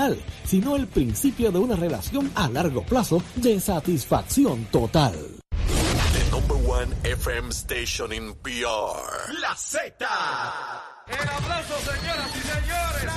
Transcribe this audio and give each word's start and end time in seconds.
final, 0.00 0.22
sino 0.44 0.76
el 0.76 0.86
principio 0.86 1.52
de 1.52 1.58
una 1.58 1.76
relación 1.76 2.30
a 2.34 2.48
largo 2.48 2.82
plazo 2.82 3.22
de 3.36 3.60
satisfacción 3.60 4.64
total. 4.66 5.14
The 6.12 6.30
number 6.30 6.56
one 6.56 6.94
FM 7.04 7.50
station 7.50 8.12
in 8.12 8.34
PR. 8.42 9.34
La 9.40 9.54
Z. 9.56 9.94
El 11.06 11.28
abrazo, 11.28 11.74
señoras 11.84 12.30
y 12.36 12.40
señores. 12.48 13.10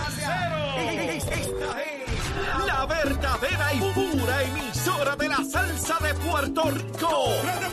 Esta 1.23 1.81
es 1.81 2.65
la 2.65 2.85
verdadera 2.85 3.73
y 3.73 3.79
pura 3.93 4.43
emisora 4.43 5.15
de 5.15 5.29
la 5.29 5.43
salsa 5.43 5.97
de 6.01 6.13
Puerto 6.15 6.63
Rico. 6.71 7.29
¡De 7.43 7.69
Puerto 7.69 7.69
Rico! 7.69 7.72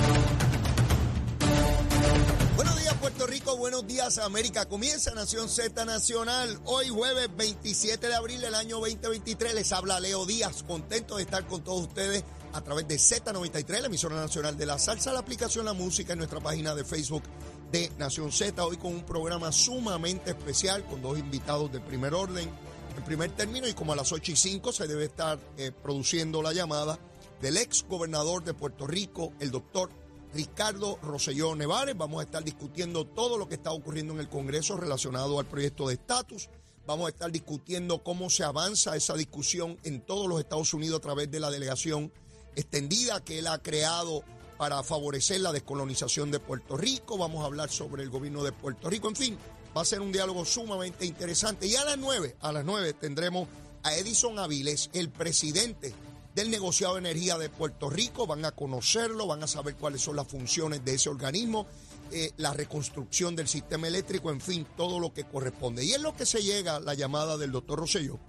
Buenos 2.55 2.77
días 2.77 2.93
Puerto 2.95 3.27
Rico, 3.27 3.55
buenos 3.57 3.87
días 3.87 4.17
América. 4.17 4.65
Comienza 4.65 5.15
Nación 5.15 5.47
Z 5.47 5.85
Nacional. 5.85 6.59
Hoy 6.65 6.89
jueves 6.89 7.29
27 7.35 8.07
de 8.07 8.13
abril 8.13 8.41
del 8.41 8.55
año 8.55 8.79
2023 8.79 9.53
les 9.55 9.71
habla 9.71 9.99
Leo 10.01 10.25
Díaz. 10.25 10.63
Contento 10.63 11.15
de 11.15 11.23
estar 11.23 11.47
con 11.47 11.63
todos 11.63 11.87
ustedes 11.87 12.23
a 12.53 12.61
través 12.61 12.87
de 12.89 12.95
Z93, 12.95 13.79
la 13.79 13.87
emisora 13.87 14.17
nacional 14.17 14.57
de 14.57 14.65
la 14.65 14.77
salsa, 14.77 15.13
la 15.13 15.19
aplicación 15.19 15.63
La 15.63 15.73
Música 15.73 16.11
en 16.11 16.19
nuestra 16.19 16.41
página 16.41 16.75
de 16.75 16.83
Facebook 16.83 17.23
de 17.71 17.89
Nación 17.97 18.33
Z. 18.33 18.63
Hoy 18.65 18.75
con 18.75 18.93
un 18.93 19.05
programa 19.05 19.53
sumamente 19.53 20.31
especial 20.31 20.83
con 20.85 21.01
dos 21.01 21.17
invitados 21.17 21.71
de 21.71 21.79
primer 21.79 22.13
orden, 22.13 22.49
en 22.97 23.03
primer 23.05 23.31
término 23.31 23.65
y 23.67 23.73
como 23.73 23.93
a 23.93 23.95
las 23.95 24.11
8 24.11 24.33
y 24.33 24.35
5 24.35 24.73
se 24.73 24.87
debe 24.87 25.05
estar 25.05 25.39
eh, 25.57 25.71
produciendo 25.71 26.41
la 26.41 26.51
llamada 26.51 26.99
del 27.41 27.57
ex 27.57 27.85
gobernador 27.87 28.43
de 28.43 28.53
Puerto 28.53 28.85
Rico, 28.85 29.31
el 29.39 29.51
doctor 29.51 29.89
Ricardo 30.33 30.97
Rosselló 31.01 31.55
Nevares. 31.55 31.97
Vamos 31.97 32.21
a 32.21 32.23
estar 32.23 32.43
discutiendo 32.43 33.05
todo 33.05 33.37
lo 33.37 33.47
que 33.47 33.55
está 33.55 33.71
ocurriendo 33.71 34.13
en 34.13 34.19
el 34.19 34.29
Congreso 34.29 34.77
relacionado 34.77 35.39
al 35.39 35.45
proyecto 35.45 35.87
de 35.87 35.95
estatus. 35.95 36.49
Vamos 36.85 37.07
a 37.07 37.09
estar 37.09 37.31
discutiendo 37.31 38.03
cómo 38.03 38.29
se 38.29 38.43
avanza 38.43 38.95
esa 38.95 39.15
discusión 39.15 39.77
en 39.83 40.01
todos 40.01 40.27
los 40.27 40.39
Estados 40.39 40.73
Unidos 40.73 40.99
a 40.99 41.01
través 41.01 41.29
de 41.29 41.39
la 41.39 41.51
delegación 41.51 42.11
extendida 42.55 43.23
que 43.23 43.39
él 43.39 43.47
ha 43.47 43.61
creado 43.61 44.23
para 44.57 44.83
favorecer 44.83 45.41
la 45.41 45.51
descolonización 45.51 46.31
de 46.31 46.39
Puerto 46.39 46.77
Rico. 46.77 47.17
Vamos 47.17 47.43
a 47.43 47.45
hablar 47.45 47.69
sobre 47.69 48.03
el 48.03 48.09
gobierno 48.09 48.43
de 48.43 48.51
Puerto 48.51 48.89
Rico. 48.89 49.09
En 49.09 49.15
fin, 49.15 49.37
va 49.75 49.81
a 49.81 49.85
ser 49.85 50.01
un 50.01 50.11
diálogo 50.11 50.45
sumamente 50.45 51.05
interesante. 51.05 51.67
Y 51.67 51.75
a 51.75 51.85
las 51.85 51.97
nueve, 51.97 52.35
a 52.41 52.51
las 52.51 52.65
nueve 52.65 52.93
tendremos 52.93 53.47
a 53.83 53.95
Edison 53.95 54.37
Avilés, 54.37 54.89
el 54.93 55.09
presidente 55.09 55.93
del 56.35 56.49
negociado 56.49 56.95
de 56.95 56.99
energía 56.99 57.37
de 57.37 57.49
Puerto 57.49 57.89
Rico. 57.89 58.27
Van 58.27 58.45
a 58.45 58.51
conocerlo, 58.51 59.27
van 59.27 59.43
a 59.43 59.47
saber 59.47 59.75
cuáles 59.75 60.01
son 60.01 60.15
las 60.15 60.27
funciones 60.27 60.83
de 60.83 60.95
ese 60.95 61.09
organismo, 61.09 61.67
eh, 62.11 62.31
la 62.37 62.53
reconstrucción 62.53 63.35
del 63.35 63.47
sistema 63.47 63.87
eléctrico, 63.87 64.31
en 64.31 64.41
fin, 64.41 64.65
todo 64.77 64.99
lo 64.99 65.13
que 65.13 65.23
corresponde. 65.23 65.83
Y 65.83 65.93
es 65.93 66.01
lo 66.01 66.15
que 66.15 66.25
se 66.25 66.41
llega 66.41 66.79
la 66.79 66.93
llamada 66.93 67.37
del 67.37 67.51
doctor 67.51 67.79
Rosselló. 67.79 68.19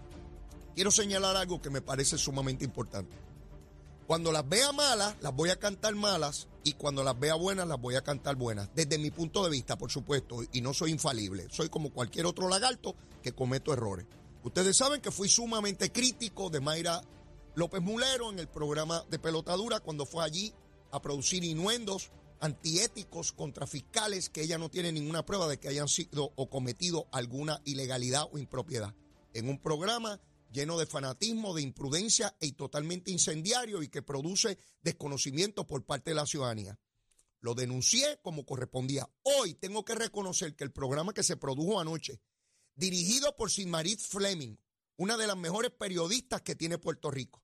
Quiero 0.74 0.90
señalar 0.90 1.36
algo 1.36 1.60
que 1.60 1.70
me 1.70 1.82
parece 1.82 2.16
sumamente 2.16 2.64
importante. 2.64 3.14
Cuando 4.06 4.32
las 4.32 4.48
vea 4.48 4.72
malas, 4.72 5.14
las 5.20 5.34
voy 5.34 5.50
a 5.50 5.56
cantar 5.56 5.94
malas 5.94 6.48
y 6.64 6.74
cuando 6.74 7.04
las 7.04 7.18
vea 7.18 7.34
buenas, 7.34 7.68
las 7.68 7.80
voy 7.80 7.94
a 7.94 8.02
cantar 8.02 8.36
buenas. 8.36 8.68
Desde 8.74 8.98
mi 8.98 9.10
punto 9.10 9.44
de 9.44 9.50
vista, 9.50 9.76
por 9.76 9.90
supuesto, 9.90 10.42
y 10.52 10.60
no 10.60 10.74
soy 10.74 10.90
infalible. 10.90 11.46
Soy 11.50 11.68
como 11.68 11.90
cualquier 11.90 12.26
otro 12.26 12.48
lagarto 12.48 12.94
que 13.22 13.32
cometo 13.32 13.72
errores. 13.72 14.06
Ustedes 14.42 14.76
saben 14.76 15.00
que 15.00 15.12
fui 15.12 15.28
sumamente 15.28 15.92
crítico 15.92 16.50
de 16.50 16.60
Mayra 16.60 17.00
López 17.54 17.82
Mulero 17.82 18.30
en 18.30 18.38
el 18.38 18.48
programa 18.48 19.04
de 19.10 19.18
pelotadura 19.18 19.80
cuando 19.80 20.06
fue 20.06 20.24
allí 20.24 20.54
a 20.90 21.02
producir 21.02 21.44
inuendos 21.44 22.10
antiéticos 22.40 23.32
contra 23.32 23.66
fiscales 23.66 24.30
que 24.30 24.42
ella 24.42 24.56
no 24.56 24.70
tiene 24.70 24.90
ninguna 24.90 25.26
prueba 25.26 25.46
de 25.46 25.58
que 25.58 25.68
hayan 25.68 25.88
sido 25.88 26.32
o 26.34 26.48
cometido 26.48 27.08
alguna 27.12 27.60
ilegalidad 27.64 28.26
o 28.32 28.38
impropiedad. 28.38 28.94
En 29.34 29.50
un 29.50 29.60
programa 29.60 30.18
lleno 30.50 30.78
de 30.78 30.86
fanatismo, 30.86 31.54
de 31.54 31.62
imprudencia 31.62 32.34
y 32.40 32.52
totalmente 32.52 33.10
incendiario 33.10 33.82
y 33.82 33.88
que 33.88 34.02
produce 34.02 34.58
desconocimiento 34.82 35.66
por 35.66 35.84
parte 35.84 36.10
de 36.10 36.16
la 36.16 36.26
ciudadanía. 36.26 36.78
Lo 37.40 37.54
denuncié 37.54 38.18
como 38.22 38.46
correspondía. 38.46 39.08
Hoy 39.22 39.54
tengo 39.54 39.84
que 39.84 39.94
reconocer 39.94 40.56
que 40.56 40.64
el 40.64 40.72
programa 40.72 41.12
que 41.12 41.22
se 41.22 41.36
produjo 41.36 41.80
anoche, 41.80 42.20
dirigido 42.76 43.36
por 43.36 43.50
Sinmarit 43.50 44.00
Fleming, 44.00 44.56
una 44.96 45.16
de 45.16 45.26
las 45.26 45.36
mejores 45.36 45.70
periodistas 45.70 46.42
que 46.42 46.54
tiene 46.54 46.78
Puerto 46.78 47.10
Rico, 47.10 47.41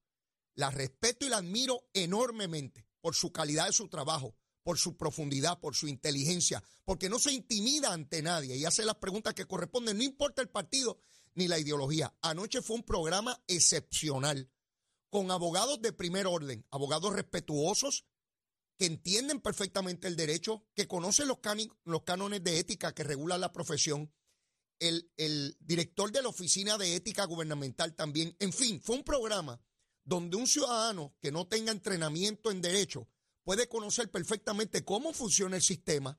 la 0.59 0.71
respeto 0.73 1.25
y 1.25 1.29
la 1.29 1.37
admiro 1.37 1.89
enormemente 1.95 2.85
por 3.01 3.15
su 3.15 3.31
calidad 3.31 3.67
de 3.67 3.73
su 3.73 3.89
trabajo, 3.89 4.35
por 4.65 4.77
su 4.77 4.97
profundidad, 4.97 5.61
por 5.61 5.77
su 5.77 5.87
inteligencia, 5.87 6.65
porque 6.85 7.09
no 7.09 7.21
se 7.21 7.33
intimida 7.33 7.93
ante 7.93 8.23
nadie 8.23 8.57
y 8.57 8.65
hace 8.65 8.85
las 8.85 8.97
preguntas 8.97 9.35
que 9.35 9.47
corresponden, 9.47 9.97
no 9.97 10.03
importa 10.03 10.43
el 10.43 10.49
partido 10.49 10.99
ni 11.35 11.47
la 11.47 11.61
ideología. 11.61 12.13
Anoche 12.23 12.61
fue 12.61 12.75
un 12.75 12.83
programa 12.83 13.41
excepcional, 13.47 14.51
con 15.11 15.31
abogados 15.31 15.81
de 15.81 15.93
primer 15.93 16.27
orden, 16.27 16.67
abogados 16.73 17.13
respetuosos, 17.13 18.05
que 18.79 18.87
entienden 18.87 19.41
perfectamente 19.41 20.09
el 20.09 20.17
derecho, 20.17 20.67
que 20.75 20.89
conocen 20.89 21.29
los, 21.29 21.39
los 21.85 22.03
cánones 22.03 22.43
de 22.43 22.59
ética 22.59 22.93
que 22.97 23.05
regulan 23.05 23.41
la 23.41 23.53
profesión, 23.53 24.13
el, 24.81 25.09
el 25.17 25.57
director 25.61 26.11
de 26.11 26.23
la 26.23 26.31
Oficina 26.31 26.77
de 26.79 26.97
Ética 26.97 27.27
Gubernamental 27.27 27.95
también. 27.95 28.35
En 28.41 28.53
fin, 28.53 28.81
fue 28.83 28.97
un 28.97 29.05
programa 29.05 29.61
donde 30.09 30.39
un 30.39 30.47
ciudadano 30.47 31.15
que 31.21 31.31
no 31.31 31.47
tenga 31.47 31.71
entrenamiento 31.71 32.51
en 32.51 32.63
derecho 32.63 33.07
puede 33.45 33.69
conocer 33.69 34.11
perfectamente 34.11 34.83
cómo 34.83 35.13
funciona 35.13 35.57
el 35.57 35.63
sistema, 35.63 36.19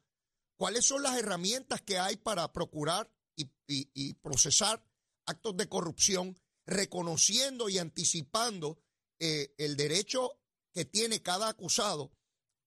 cuáles 0.58 0.86
son 0.86 1.02
las 1.02 1.18
herramientas 1.18 1.82
que 1.82 1.98
hay 1.98 2.16
para 2.18 2.54
procurar 2.54 3.12
y, 3.36 4.14
procesar 4.16 4.84
actos 5.26 5.58
de 5.58 5.68
corrupción, 5.68 6.40
reconociendo 6.68 7.68
y 7.68 7.80
anticipando 7.80 8.80
eh, 9.20 9.56
el 9.58 9.76
derecho 9.76 10.40
que 10.72 10.86
tiene 10.86 11.24
cada 11.24 11.50
acusado 11.50 12.12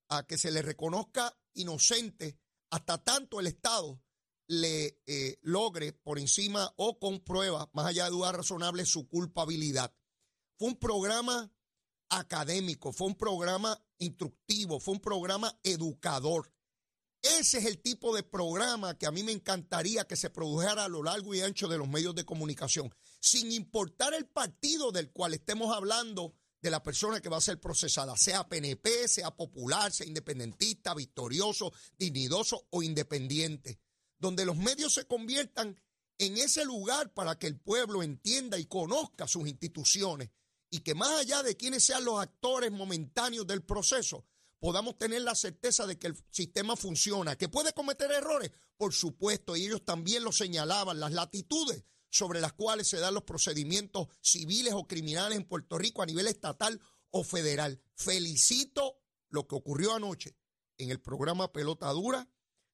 a 0.08 0.26
que 0.26 0.38
se 0.38 0.50
le 0.50 0.60
reconozca 0.60 1.38
inocente 1.54 2.36
hasta 2.70 2.98
tanto 2.98 3.38
el 3.38 3.46
Estado 3.46 4.02
le 4.48 5.00
eh, 5.06 5.38
logre 5.42 5.92
por 5.92 6.18
encima 6.18 6.72
o 6.76 6.98
con 6.98 7.20
pruebas, 7.20 7.68
más 7.74 7.86
allá 7.86 8.04
de 8.04 8.10
dudas 8.10 8.34
razonables, 8.34 8.88
su 8.88 9.06
culpabilidad. 9.08 9.94
Fue 10.62 10.68
un 10.68 10.76
programa 10.76 11.52
académico, 12.08 12.92
fue 12.92 13.08
un 13.08 13.16
programa 13.16 13.84
instructivo, 13.98 14.78
fue 14.78 14.94
un 14.94 15.00
programa 15.00 15.58
educador. 15.64 16.54
Ese 17.20 17.58
es 17.58 17.64
el 17.64 17.82
tipo 17.82 18.14
de 18.14 18.22
programa 18.22 18.96
que 18.96 19.06
a 19.06 19.10
mí 19.10 19.24
me 19.24 19.32
encantaría 19.32 20.06
que 20.06 20.14
se 20.14 20.30
produjera 20.30 20.84
a 20.84 20.88
lo 20.88 21.02
largo 21.02 21.34
y 21.34 21.40
ancho 21.40 21.66
de 21.66 21.78
los 21.78 21.88
medios 21.88 22.14
de 22.14 22.24
comunicación, 22.24 22.94
sin 23.18 23.50
importar 23.50 24.14
el 24.14 24.26
partido 24.26 24.92
del 24.92 25.10
cual 25.10 25.34
estemos 25.34 25.74
hablando 25.74 26.32
de 26.60 26.70
la 26.70 26.80
persona 26.80 27.20
que 27.20 27.28
va 27.28 27.38
a 27.38 27.40
ser 27.40 27.58
procesada, 27.58 28.16
sea 28.16 28.48
PNP, 28.48 29.08
sea 29.08 29.34
popular, 29.34 29.90
sea 29.90 30.06
independentista, 30.06 30.94
victorioso, 30.94 31.72
dignidoso 31.98 32.68
o 32.70 32.84
independiente, 32.84 33.80
donde 34.16 34.44
los 34.44 34.56
medios 34.56 34.94
se 34.94 35.06
conviertan 35.06 35.76
en 36.18 36.36
ese 36.38 36.64
lugar 36.64 37.12
para 37.14 37.36
que 37.36 37.48
el 37.48 37.58
pueblo 37.58 38.04
entienda 38.04 38.60
y 38.60 38.66
conozca 38.66 39.26
sus 39.26 39.48
instituciones 39.48 40.30
y 40.72 40.80
que 40.80 40.94
más 40.94 41.20
allá 41.20 41.42
de 41.42 41.54
quienes 41.54 41.84
sean 41.84 42.02
los 42.02 42.18
actores 42.18 42.72
momentáneos 42.72 43.46
del 43.46 43.62
proceso, 43.62 44.24
podamos 44.58 44.96
tener 44.96 45.20
la 45.20 45.34
certeza 45.34 45.86
de 45.86 45.98
que 45.98 46.06
el 46.06 46.16
sistema 46.30 46.76
funciona, 46.76 47.36
que 47.36 47.50
puede 47.50 47.74
cometer 47.74 48.10
errores, 48.10 48.50
por 48.78 48.94
supuesto, 48.94 49.54
y 49.54 49.66
ellos 49.66 49.84
también 49.84 50.24
lo 50.24 50.32
señalaban, 50.32 50.98
las 50.98 51.12
latitudes 51.12 51.84
sobre 52.08 52.40
las 52.40 52.54
cuales 52.54 52.88
se 52.88 52.98
dan 52.98 53.12
los 53.12 53.24
procedimientos 53.24 54.08
civiles 54.22 54.72
o 54.72 54.86
criminales 54.86 55.36
en 55.36 55.44
Puerto 55.44 55.76
Rico 55.76 56.00
a 56.00 56.06
nivel 56.06 56.26
estatal 56.26 56.80
o 57.10 57.22
federal. 57.22 57.82
Felicito 57.94 59.02
lo 59.28 59.46
que 59.46 59.56
ocurrió 59.56 59.92
anoche 59.92 60.38
en 60.78 60.90
el 60.90 61.02
programa 61.02 61.52
Pelota 61.52 61.90
Dura, 61.90 62.30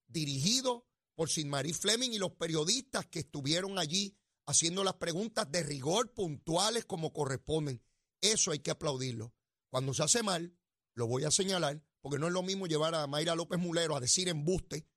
dirigido 0.07 0.87
por 1.17 1.31
Sinmarí 1.31 1.73
Fleming 1.73 2.13
y 2.13 2.19
los 2.19 2.31
periodistas 2.31 3.07
que 3.07 3.19
estuvieron 3.19 3.77
allí 3.77 4.18
haciendo 4.49 4.83
las 4.83 4.95
preguntas 4.95 5.51
de 5.53 5.63
rigor 5.63 6.15
puntuales 6.15 6.87
como 6.87 7.13
corresponden. 7.13 7.83
Eso 8.23 8.51
hay 8.51 8.61
que 8.61 8.71
aplaudirlo. 8.71 9.35
Cuando 9.71 9.93
se 9.93 10.03
hace 10.03 10.23
mal, 10.23 10.57
lo 10.95 11.07
voy 11.07 11.25
a 11.25 11.31
señalar, 11.31 11.85
porque 12.01 12.19
no 12.19 12.29
es 12.29 12.33
lo 12.33 12.43
mismo 12.43 12.67
llevar 12.67 12.95
a 12.95 13.07
Mayra 13.07 13.35
López 13.35 13.59
Mulero 13.59 13.95
a 13.95 14.01
decir 14.01 14.27
embuste, 14.27 14.89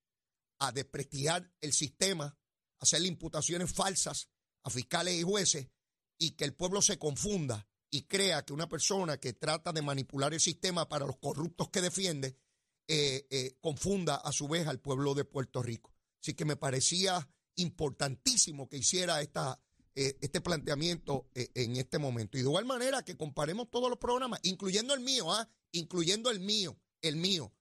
a 0.60 0.72
desprestigiar 0.72 1.54
el 1.60 1.74
sistema, 1.74 2.26
a 2.26 2.38
hacerle 2.80 3.10
imputaciones 3.10 3.74
falsas 3.74 4.30
a 4.64 4.70
fiscales 4.70 5.16
y 5.16 5.24
jueces 5.24 5.68
y 6.18 6.32
que 6.32 6.46
el 6.46 6.54
pueblo 6.54 6.82
se 6.82 6.98
confunda 6.98 7.68
y 7.90 8.04
crea 8.04 8.46
que 8.46 8.54
una 8.54 8.70
persona 8.70 9.20
que 9.20 9.34
trata 9.34 9.74
de 9.74 9.82
manipular 9.82 10.34
el 10.34 10.40
sistema 10.40 10.88
para 10.88 11.06
los 11.06 11.18
corruptos 11.18 11.70
que 11.70 11.82
defiende, 11.82 12.38
eh, 12.88 13.28
eh, 13.30 13.58
confunda 13.60 14.16
a 14.16 14.32
su 14.32 14.48
vez 14.48 14.68
al 14.68 14.80
pueblo 14.80 15.14
de 15.14 15.26
Puerto 15.26 15.62
Rico. 15.62 15.94
Así 16.22 16.36
que 16.36 16.46
me 16.46 16.56
parecía 16.56 17.28
importantísimo 17.56 18.68
que 18.68 18.78
hiciera 18.78 19.22
esta, 19.22 19.60
eh, 19.96 20.18
este 20.22 20.42
planteamiento 20.42 21.30
en 21.34 21.76
este 21.76 22.00
momento. 22.00 22.38
Y 22.38 22.42
de 22.42 22.48
igual 22.48 22.66
manera 22.66 23.04
que 23.04 23.18
comparemos 23.18 23.70
todos 23.70 23.90
los 23.90 24.00
programas, 24.00 24.40
incluyendo 24.44 24.94
el 24.94 25.02
mío, 25.02 25.32
¿ah? 25.32 25.50
incluyendo 25.72 26.30
el 26.30 26.40
mío, 26.40 26.78
el 27.02 27.16
mío. 27.16 27.54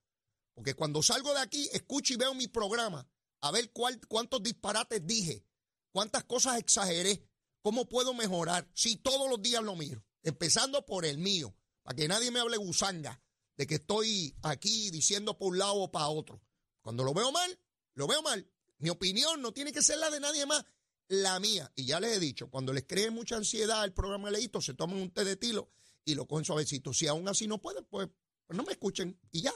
Porque 0.53 0.73
cuando 0.73 1.01
salgo 1.01 1.33
de 1.33 1.39
aquí, 1.39 1.69
escucho 1.73 2.13
y 2.13 2.17
veo 2.17 2.33
mi 2.33 2.47
programa, 2.47 3.07
a 3.41 3.51
ver 3.51 3.71
cuál, 3.71 3.99
cuántos 4.07 4.43
disparates 4.43 5.05
dije, 5.05 5.45
cuántas 5.91 6.23
cosas 6.25 6.59
exageré, 6.59 7.23
cómo 7.61 7.87
puedo 7.87 8.13
mejorar. 8.13 8.69
Si 8.73 8.97
todos 8.97 9.29
los 9.29 9.41
días 9.41 9.63
lo 9.63 9.75
miro, 9.75 10.03
empezando 10.23 10.85
por 10.85 11.05
el 11.05 11.17
mío, 11.17 11.55
para 11.83 11.95
que 11.95 12.07
nadie 12.07 12.31
me 12.31 12.39
hable 12.39 12.57
gusanga 12.57 13.21
de 13.57 13.67
que 13.67 13.75
estoy 13.75 14.35
aquí 14.41 14.89
diciendo 14.91 15.37
por 15.37 15.49
un 15.49 15.59
lado 15.59 15.75
o 15.75 15.91
para 15.91 16.07
otro. 16.07 16.41
Cuando 16.81 17.03
lo 17.03 17.13
veo 17.13 17.31
mal, 17.31 17.59
lo 17.93 18.07
veo 18.07 18.21
mal. 18.21 18.49
Mi 18.81 18.89
opinión 18.89 19.41
no 19.41 19.53
tiene 19.53 19.71
que 19.71 19.81
ser 19.81 19.99
la 19.99 20.09
de 20.09 20.19
nadie 20.19 20.45
más, 20.45 20.65
la 21.07 21.39
mía. 21.39 21.71
Y 21.75 21.85
ya 21.85 21.99
les 21.99 22.17
he 22.17 22.19
dicho, 22.19 22.49
cuando 22.49 22.73
les 22.73 22.85
cree 22.85 23.11
mucha 23.11 23.37
ansiedad 23.37 23.85
el 23.85 23.93
programa 23.93 24.31
Leíto, 24.31 24.59
se 24.59 24.73
toman 24.73 24.97
un 24.97 25.11
té 25.11 25.23
de 25.23 25.35
tilo 25.35 25.69
y 26.03 26.15
lo 26.15 26.27
cogen 26.27 26.45
suavecito. 26.45 26.91
Si 26.91 27.05
aún 27.07 27.27
así 27.27 27.47
no 27.47 27.59
pueden, 27.59 27.85
pues, 27.85 28.09
pues 28.47 28.57
no 28.57 28.63
me 28.63 28.71
escuchen 28.71 29.19
y 29.31 29.41
ya, 29.41 29.53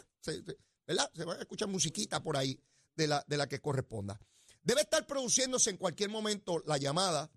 ¿verdad? 0.85 1.11
Se 1.15 1.25
van 1.25 1.39
a 1.39 1.41
escuchar 1.41 1.67
musiquita 1.67 2.21
por 2.21 2.37
ahí 2.37 2.59
de 2.95 3.07
la, 3.07 3.25
de 3.27 3.37
la 3.37 3.47
que 3.47 3.59
corresponda. 3.59 4.19
Debe 4.61 4.81
estar 4.81 5.07
produciéndose 5.07 5.71
en 5.71 5.77
cualquier 5.77 6.09
momento 6.09 6.61
la 6.65 6.77
llamada 6.77 7.31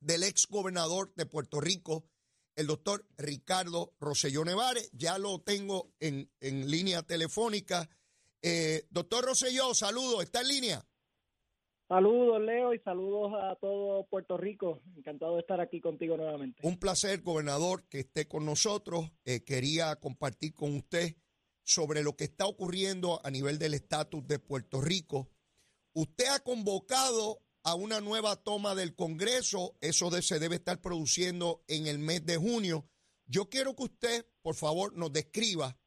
del 0.00 0.24
ex 0.24 0.46
gobernador 0.46 1.14
de 1.14 1.24
Puerto 1.24 1.58
Rico, 1.58 2.04
el 2.54 2.66
doctor 2.66 3.06
Ricardo 3.16 3.94
Rosselló 3.98 4.44
Nevares. 4.44 4.90
Ya 4.92 5.16
lo 5.16 5.40
tengo 5.40 5.94
en, 6.00 6.30
línea 6.40 7.02
telefónica. 7.02 7.88
Eh, 8.42 8.86
doctor 8.90 9.24
Rosselló, 9.24 9.72
saludos, 9.74 10.22
¿está 10.22 10.42
en 10.42 10.48
línea? 10.48 10.86
Saludos, 11.94 12.42
Leo, 12.42 12.74
y 12.74 12.80
saludos 12.80 13.34
a 13.40 13.54
todo 13.54 14.04
Puerto 14.08 14.36
Rico. 14.36 14.80
Encantado 14.96 15.34
de 15.34 15.42
estar 15.42 15.60
aquí 15.60 15.80
contigo 15.80 16.16
nuevamente. 16.16 16.58
Un 16.66 16.76
placer, 16.76 17.22
gobernador, 17.22 17.84
que 17.84 18.00
esté 18.00 18.26
con 18.26 18.44
nosotros. 18.44 19.12
Eh, 19.24 19.44
quería 19.44 19.94
compartir 19.94 20.54
con 20.54 20.74
usted 20.74 21.14
sobre 21.62 22.02
lo 22.02 22.16
que 22.16 22.24
está 22.24 22.46
ocurriendo 22.46 23.20
a 23.22 23.30
nivel 23.30 23.60
del 23.60 23.74
estatus 23.74 24.26
de 24.26 24.40
Puerto 24.40 24.80
Rico. 24.80 25.30
Usted 25.92 26.24
ha 26.32 26.40
convocado 26.40 27.44
a 27.62 27.76
una 27.76 28.00
nueva 28.00 28.34
toma 28.42 28.74
del 28.74 28.96
Congreso, 28.96 29.76
eso 29.80 30.10
se 30.20 30.40
debe 30.40 30.56
estar 30.56 30.80
produciendo 30.80 31.62
en 31.68 31.86
el 31.86 32.00
mes 32.00 32.26
de 32.26 32.38
junio. 32.38 32.88
Yo 33.26 33.48
quiero 33.48 33.76
que 33.76 33.84
usted, 33.84 34.26
por 34.42 34.56
favor, 34.56 34.96
nos 34.96 35.12
describa 35.12 35.78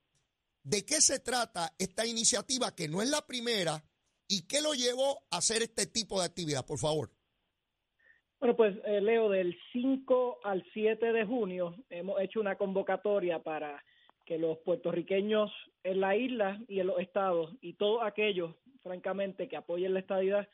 de 0.63 0.86
qué 0.86 1.01
se 1.01 1.19
trata 1.19 1.75
esta 1.77 2.06
iniciativa, 2.06 2.74
que 2.74 2.88
no 2.88 3.01
es 3.01 3.09
la 3.09 3.27
primera, 3.27 3.83
y 4.28 4.48
qué 4.48 4.62
lo 4.62 4.74
llevó 4.74 5.20
a 5.32 5.38
hacer 5.38 5.62
este 5.64 5.86
tipo 5.86 6.20
de 6.20 6.26
actividad, 6.26 6.66
por 6.66 6.80
favor. 6.80 7.10
Bueno, 8.40 8.56
pues 8.56 8.76
eh, 8.86 9.02
Leo, 9.02 9.30
del 9.30 9.58
5 9.74 10.40
al 10.44 10.64
7 10.74 11.12
de 11.12 11.26
junio 11.26 11.76
hemos 11.90 12.22
hecho 12.22 12.40
una 12.40 12.56
convocatoria 12.56 13.42
para 13.42 13.84
que 14.26 14.38
los 14.38 14.60
puertorriqueños 14.60 15.52
en 15.84 16.02
la 16.02 16.16
isla 16.16 16.60
y 16.68 16.80
en 16.80 16.88
los 16.88 17.00
estados 17.00 17.56
y 17.62 17.74
todos 17.74 18.04
aquellos, 18.04 18.54
francamente, 18.84 19.48
que 19.48 19.56
apoyen 19.56 19.94
la 19.94 20.02
estadidad, 20.02 20.48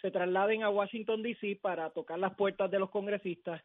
se 0.00 0.10
trasladen 0.10 0.62
a 0.62 0.70
Washington, 0.70 1.22
D.C. 1.22 1.58
para 1.60 1.90
tocar 1.90 2.18
las 2.18 2.34
puertas 2.36 2.70
de 2.70 2.78
los 2.78 2.90
congresistas 2.90 3.62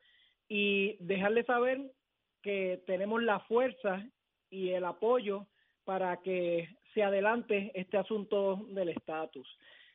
y 0.49 0.97
dejarles 0.99 1.45
saber 1.45 1.93
que 2.41 2.83
tenemos 2.87 3.21
la 3.23 3.39
fuerza 3.41 4.05
y 4.49 4.69
el 4.69 4.83
apoyo 4.83 5.47
para 5.85 6.17
que 6.17 6.69
se 6.93 7.03
adelante 7.03 7.71
este 7.73 7.97
asunto 7.97 8.65
del 8.69 8.89
estatus. 8.89 9.47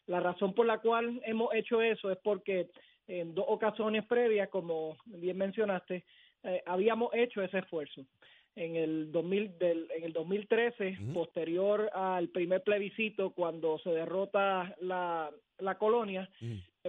La 0.06 0.20
razón 0.20 0.54
por 0.54 0.66
la 0.66 0.78
cual 0.78 1.20
hemos 1.24 1.54
hecho 1.54 1.82
eso 1.82 2.10
es 2.10 2.18
porque 2.22 2.68
en 3.08 3.34
dos 3.34 3.44
ocasiones 3.48 4.04
previas, 4.06 4.48
como 4.48 4.96
bien 5.06 5.36
mencionaste, 5.36 6.04
eh, 6.42 6.62
habíamos 6.66 7.12
hecho 7.14 7.42
ese 7.42 7.58
esfuerzo. 7.58 8.04
En 8.54 8.76
el 8.76 9.12
2000 9.12 9.58
del, 9.58 9.88
en 9.96 10.04
el 10.04 10.12
2013 10.12 10.98
posterior 11.12 11.90
al 11.92 12.28
primer 12.28 12.62
plebiscito 12.62 13.30
cuando 13.30 13.78
se 13.80 13.90
derrota 13.90 14.74
la, 14.80 15.30
la 15.58 15.76
colonia 15.76 16.30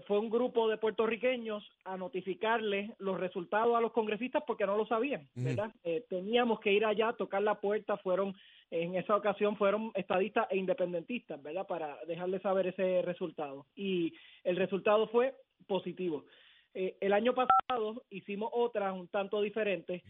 fue 0.05 0.19
un 0.19 0.29
grupo 0.29 0.67
de 0.67 0.77
puertorriqueños 0.77 1.63
a 1.85 1.97
notificarle 1.97 2.95
los 2.99 3.19
resultados 3.19 3.75
a 3.75 3.81
los 3.81 3.91
congresistas 3.91 4.43
porque 4.45 4.65
no 4.65 4.77
lo 4.77 4.85
sabían 4.85 5.27
verdad 5.35 5.71
eh, 5.83 6.05
teníamos 6.09 6.59
que 6.59 6.73
ir 6.73 6.85
allá 6.85 7.09
a 7.09 7.17
tocar 7.17 7.41
la 7.41 7.55
puerta 7.55 7.97
fueron 7.97 8.35
en 8.69 8.95
esa 8.95 9.15
ocasión 9.15 9.55
fueron 9.55 9.91
estadistas 9.95 10.47
e 10.49 10.57
independentistas 10.57 11.41
verdad 11.41 11.65
para 11.67 11.97
dejarles 12.05 12.41
saber 12.41 12.67
ese 12.67 13.01
resultado. 13.01 13.65
Y 13.75 14.13
el 14.43 14.55
resultado 14.55 15.07
fue 15.07 15.35
positivo. 15.67 16.25
Eh, 16.73 16.97
el 16.99 17.13
año 17.13 17.33
pasado 17.33 18.03
hicimos 18.09 18.51
otra 18.53 18.93
un 18.93 19.07
tanto 19.07 19.41
diferente 19.41 20.03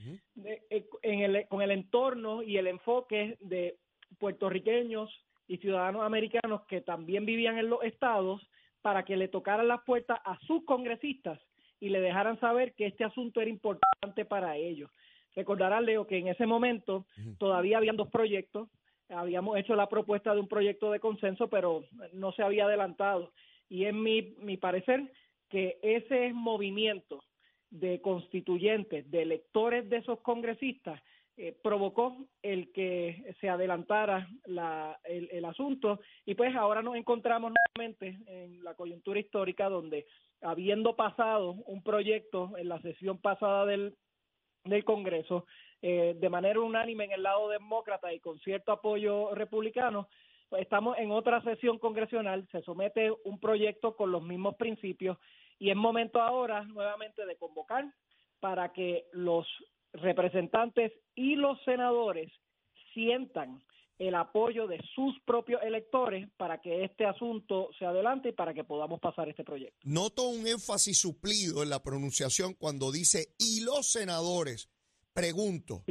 eh, 0.44 0.86
en 1.02 1.22
el, 1.22 1.48
con 1.48 1.62
el 1.62 1.72
entorno 1.72 2.42
y 2.42 2.58
el 2.58 2.68
enfoque 2.68 3.38
de 3.42 3.78
puertorriqueños 4.20 5.10
y 5.48 5.58
ciudadanos 5.58 6.02
americanos 6.02 6.64
que 6.68 6.82
también 6.82 7.26
vivían 7.26 7.58
en 7.58 7.70
los 7.70 7.84
estados 7.84 8.42
para 8.88 9.04
que 9.04 9.18
le 9.18 9.28
tocaran 9.28 9.68
las 9.68 9.82
puertas 9.84 10.18
a 10.24 10.40
sus 10.48 10.64
congresistas 10.64 11.38
y 11.82 11.90
le 11.90 12.00
dejaran 12.00 12.40
saber 12.40 12.74
que 12.74 12.86
este 12.86 13.04
asunto 13.04 13.42
era 13.42 13.50
importante 13.50 14.24
para 14.24 14.56
ellos. 14.56 14.90
Recordarán, 15.36 15.86
Leo, 15.86 16.08
que 16.08 16.18
en 16.18 16.30
ese 16.30 16.46
momento 16.46 17.06
todavía 17.38 17.80
habían 17.80 17.98
dos 17.98 18.08
proyectos. 18.08 18.70
Habíamos 19.10 19.58
hecho 19.58 19.76
la 19.76 19.90
propuesta 19.90 20.34
de 20.34 20.40
un 20.40 20.48
proyecto 20.48 20.90
de 20.90 21.02
consenso, 21.02 21.50
pero 21.50 21.84
no 22.14 22.32
se 22.32 22.44
había 22.44 22.64
adelantado. 22.64 23.34
Y 23.68 23.84
en 23.84 24.02
mi, 24.02 24.22
mi 24.40 24.56
parecer, 24.56 25.12
que 25.50 25.80
ese 25.82 26.32
movimiento 26.32 27.26
de 27.70 28.00
constituyentes, 28.00 29.12
de 29.12 29.24
electores 29.24 29.90
de 29.90 29.98
esos 29.98 30.22
congresistas, 30.22 31.02
eh, 31.38 31.56
provocó 31.62 32.18
el 32.42 32.72
que 32.72 33.36
se 33.40 33.48
adelantara 33.48 34.28
la, 34.46 35.00
el, 35.04 35.46
asunto. 35.46 36.00
Y 36.26 36.34
pues 36.34 36.56
ahora 36.56 36.82
nos 36.82 36.96
encontramos 36.96 37.54
nuevamente 37.54 38.18
en 38.26 38.64
la 38.64 38.74
coyuntura 38.74 39.20
histórica 39.20 39.70
donde 39.70 40.08
habiendo 40.42 40.96
pasado 40.96 41.52
un 41.68 41.84
proyecto 41.84 42.58
en 42.58 42.70
la 42.70 42.82
sesión 42.82 43.20
pasada 43.20 43.66
del, 43.66 43.96
del 44.64 44.84
Congreso 44.84 45.46
eh, 45.84 46.16
de 46.20 46.30
manera 46.30 46.60
unánime 46.60 47.06
en 47.06 47.12
el 47.12 47.24
lado 47.24 47.50
demócrata 47.50 48.12
y 48.12 48.20
con 48.20 48.40
cierto 48.40 48.72
apoyo 48.72 49.36
republicano, 49.36 50.10
pues 50.50 50.64
estamos 50.64 50.98
en 50.98 51.12
otra 51.12 51.42
sesión 51.44 51.78
congresional, 51.78 52.48
se 52.52 52.64
somete 52.64 53.14
un 53.26 53.40
proyecto 53.40 53.96
con 53.96 54.12
los 54.12 54.24
mismos 54.24 54.56
principios 54.56 55.20
y 55.60 55.70
es 55.70 55.76
momento 55.76 56.20
ahora 56.20 56.64
nuevamente 56.64 57.28
de 57.28 57.36
convocar 57.36 57.86
para 58.40 58.74
que 58.74 59.06
los 59.12 59.48
representantes 59.94 60.92
y 61.16 61.36
los 61.36 61.58
senadores 61.64 62.32
sientan 62.94 63.62
el 64.00 64.14
apoyo 64.16 64.68
de 64.68 64.80
sus 64.94 65.16
propios 65.26 65.62
electores 65.64 66.30
para 66.38 66.62
que 66.62 66.84
este 66.84 67.06
asunto 67.06 67.70
se 67.80 67.86
adelante 67.86 68.30
y 68.30 68.32
para 68.32 68.54
que 68.54 68.64
podamos 68.64 69.00
pasar 69.00 69.28
este 69.28 69.44
proyecto. 69.44 69.78
Noto 69.84 70.28
un 70.28 70.48
énfasis 70.48 71.00
suplido 71.00 71.64
en 71.64 71.70
la 71.70 71.82
pronunciación 71.82 72.54
cuando 72.54 72.92
dice 72.92 73.34
y 73.40 73.62
los 73.62 73.92
senadores. 73.92 74.70
Pregunto, 75.14 75.84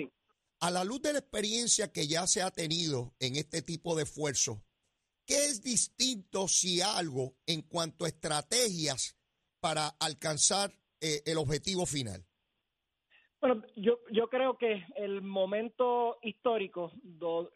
a 0.60 0.70
la 0.70 0.84
luz 0.84 1.02
de 1.02 1.14
la 1.14 1.18
experiencia 1.18 1.90
que 1.90 2.06
ya 2.06 2.26
se 2.28 2.42
ha 2.42 2.50
tenido 2.50 3.14
en 3.18 3.34
este 3.34 3.60
tipo 3.60 3.96
de 3.96 4.04
esfuerzos, 4.04 4.58
¿qué 5.26 5.46
es 5.46 5.62
distinto 5.62 6.46
si 6.46 6.80
algo 6.80 7.34
en 7.46 7.62
cuanto 7.62 8.04
a 8.04 8.08
estrategias 8.08 9.16
para 9.58 9.88
alcanzar 9.88 10.72
eh, 11.00 11.22
el 11.26 11.38
objetivo 11.38 11.86
final? 11.86 12.24
Bueno, 13.40 13.62
yo, 13.76 13.98
yo 14.10 14.28
creo 14.28 14.56
que 14.56 14.84
el 14.96 15.22
momento 15.22 16.18
histórico 16.22 16.92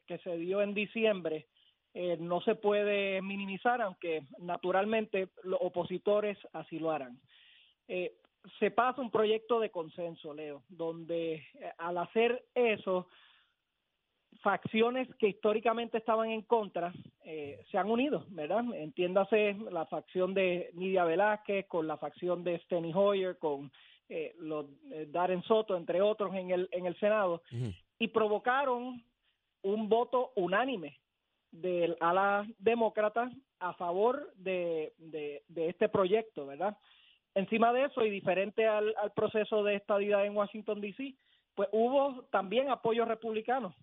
que 0.06 0.18
se 0.18 0.36
dio 0.36 0.60
en 0.60 0.74
diciembre 0.74 1.46
eh, 1.94 2.16
no 2.20 2.40
se 2.42 2.54
puede 2.54 3.20
minimizar, 3.22 3.80
aunque 3.82 4.22
naturalmente 4.38 5.28
los 5.42 5.58
opositores 5.60 6.38
así 6.52 6.78
lo 6.78 6.90
harán. 6.90 7.18
Eh, 7.88 8.14
se 8.58 8.70
pasa 8.70 9.00
un 9.00 9.10
proyecto 9.10 9.58
de 9.58 9.70
consenso, 9.70 10.32
Leo, 10.32 10.62
donde 10.68 11.34
eh, 11.34 11.72
al 11.78 11.98
hacer 11.98 12.44
eso, 12.54 13.08
facciones 14.42 15.08
que 15.16 15.28
históricamente 15.28 15.98
estaban 15.98 16.30
en 16.30 16.42
contra 16.42 16.92
se 17.22 17.78
han 17.78 17.90
unido, 17.90 18.24
¿verdad? 18.30 18.64
Entiéndase 18.74 19.54
la 19.70 19.86
facción 19.86 20.34
de 20.34 20.70
Nidia 20.74 21.04
Velázquez 21.04 21.66
con 21.66 21.86
la 21.86 21.96
facción 21.96 22.42
de 22.42 22.58
Steny 22.60 22.92
Hoyer, 22.92 23.38
con 23.38 23.70
eh, 24.10 24.34
los 24.38 24.66
eh, 24.90 25.06
Darren 25.08 25.42
Soto, 25.44 25.76
entre 25.76 26.02
otros, 26.02 26.34
en 26.34 26.50
el, 26.50 26.68
en 26.72 26.86
el 26.86 26.98
Senado, 26.98 27.42
y 27.98 28.08
provocaron 28.08 29.02
un 29.62 29.88
voto 29.88 30.32
unánime 30.36 30.98
del 31.50 31.96
ala 32.00 32.46
demócrata 32.58 33.30
a 33.58 33.72
favor 33.74 34.32
de, 34.34 34.92
de, 34.98 35.68
este 35.68 35.88
proyecto, 35.88 36.46
¿verdad? 36.46 36.76
encima 37.34 37.72
de 37.72 37.84
eso 37.84 38.04
y 38.04 38.10
diferente 38.10 38.66
al, 38.66 38.94
al 39.00 39.12
proceso 39.12 39.62
de 39.62 39.76
estadidad 39.76 40.26
en 40.26 40.36
Washington, 40.36 40.80
D.C., 40.80 41.14
pues 41.54 41.68
hubo 41.72 42.24
también 42.30 42.70
apoyo 42.70 43.04
republicano 43.04 43.74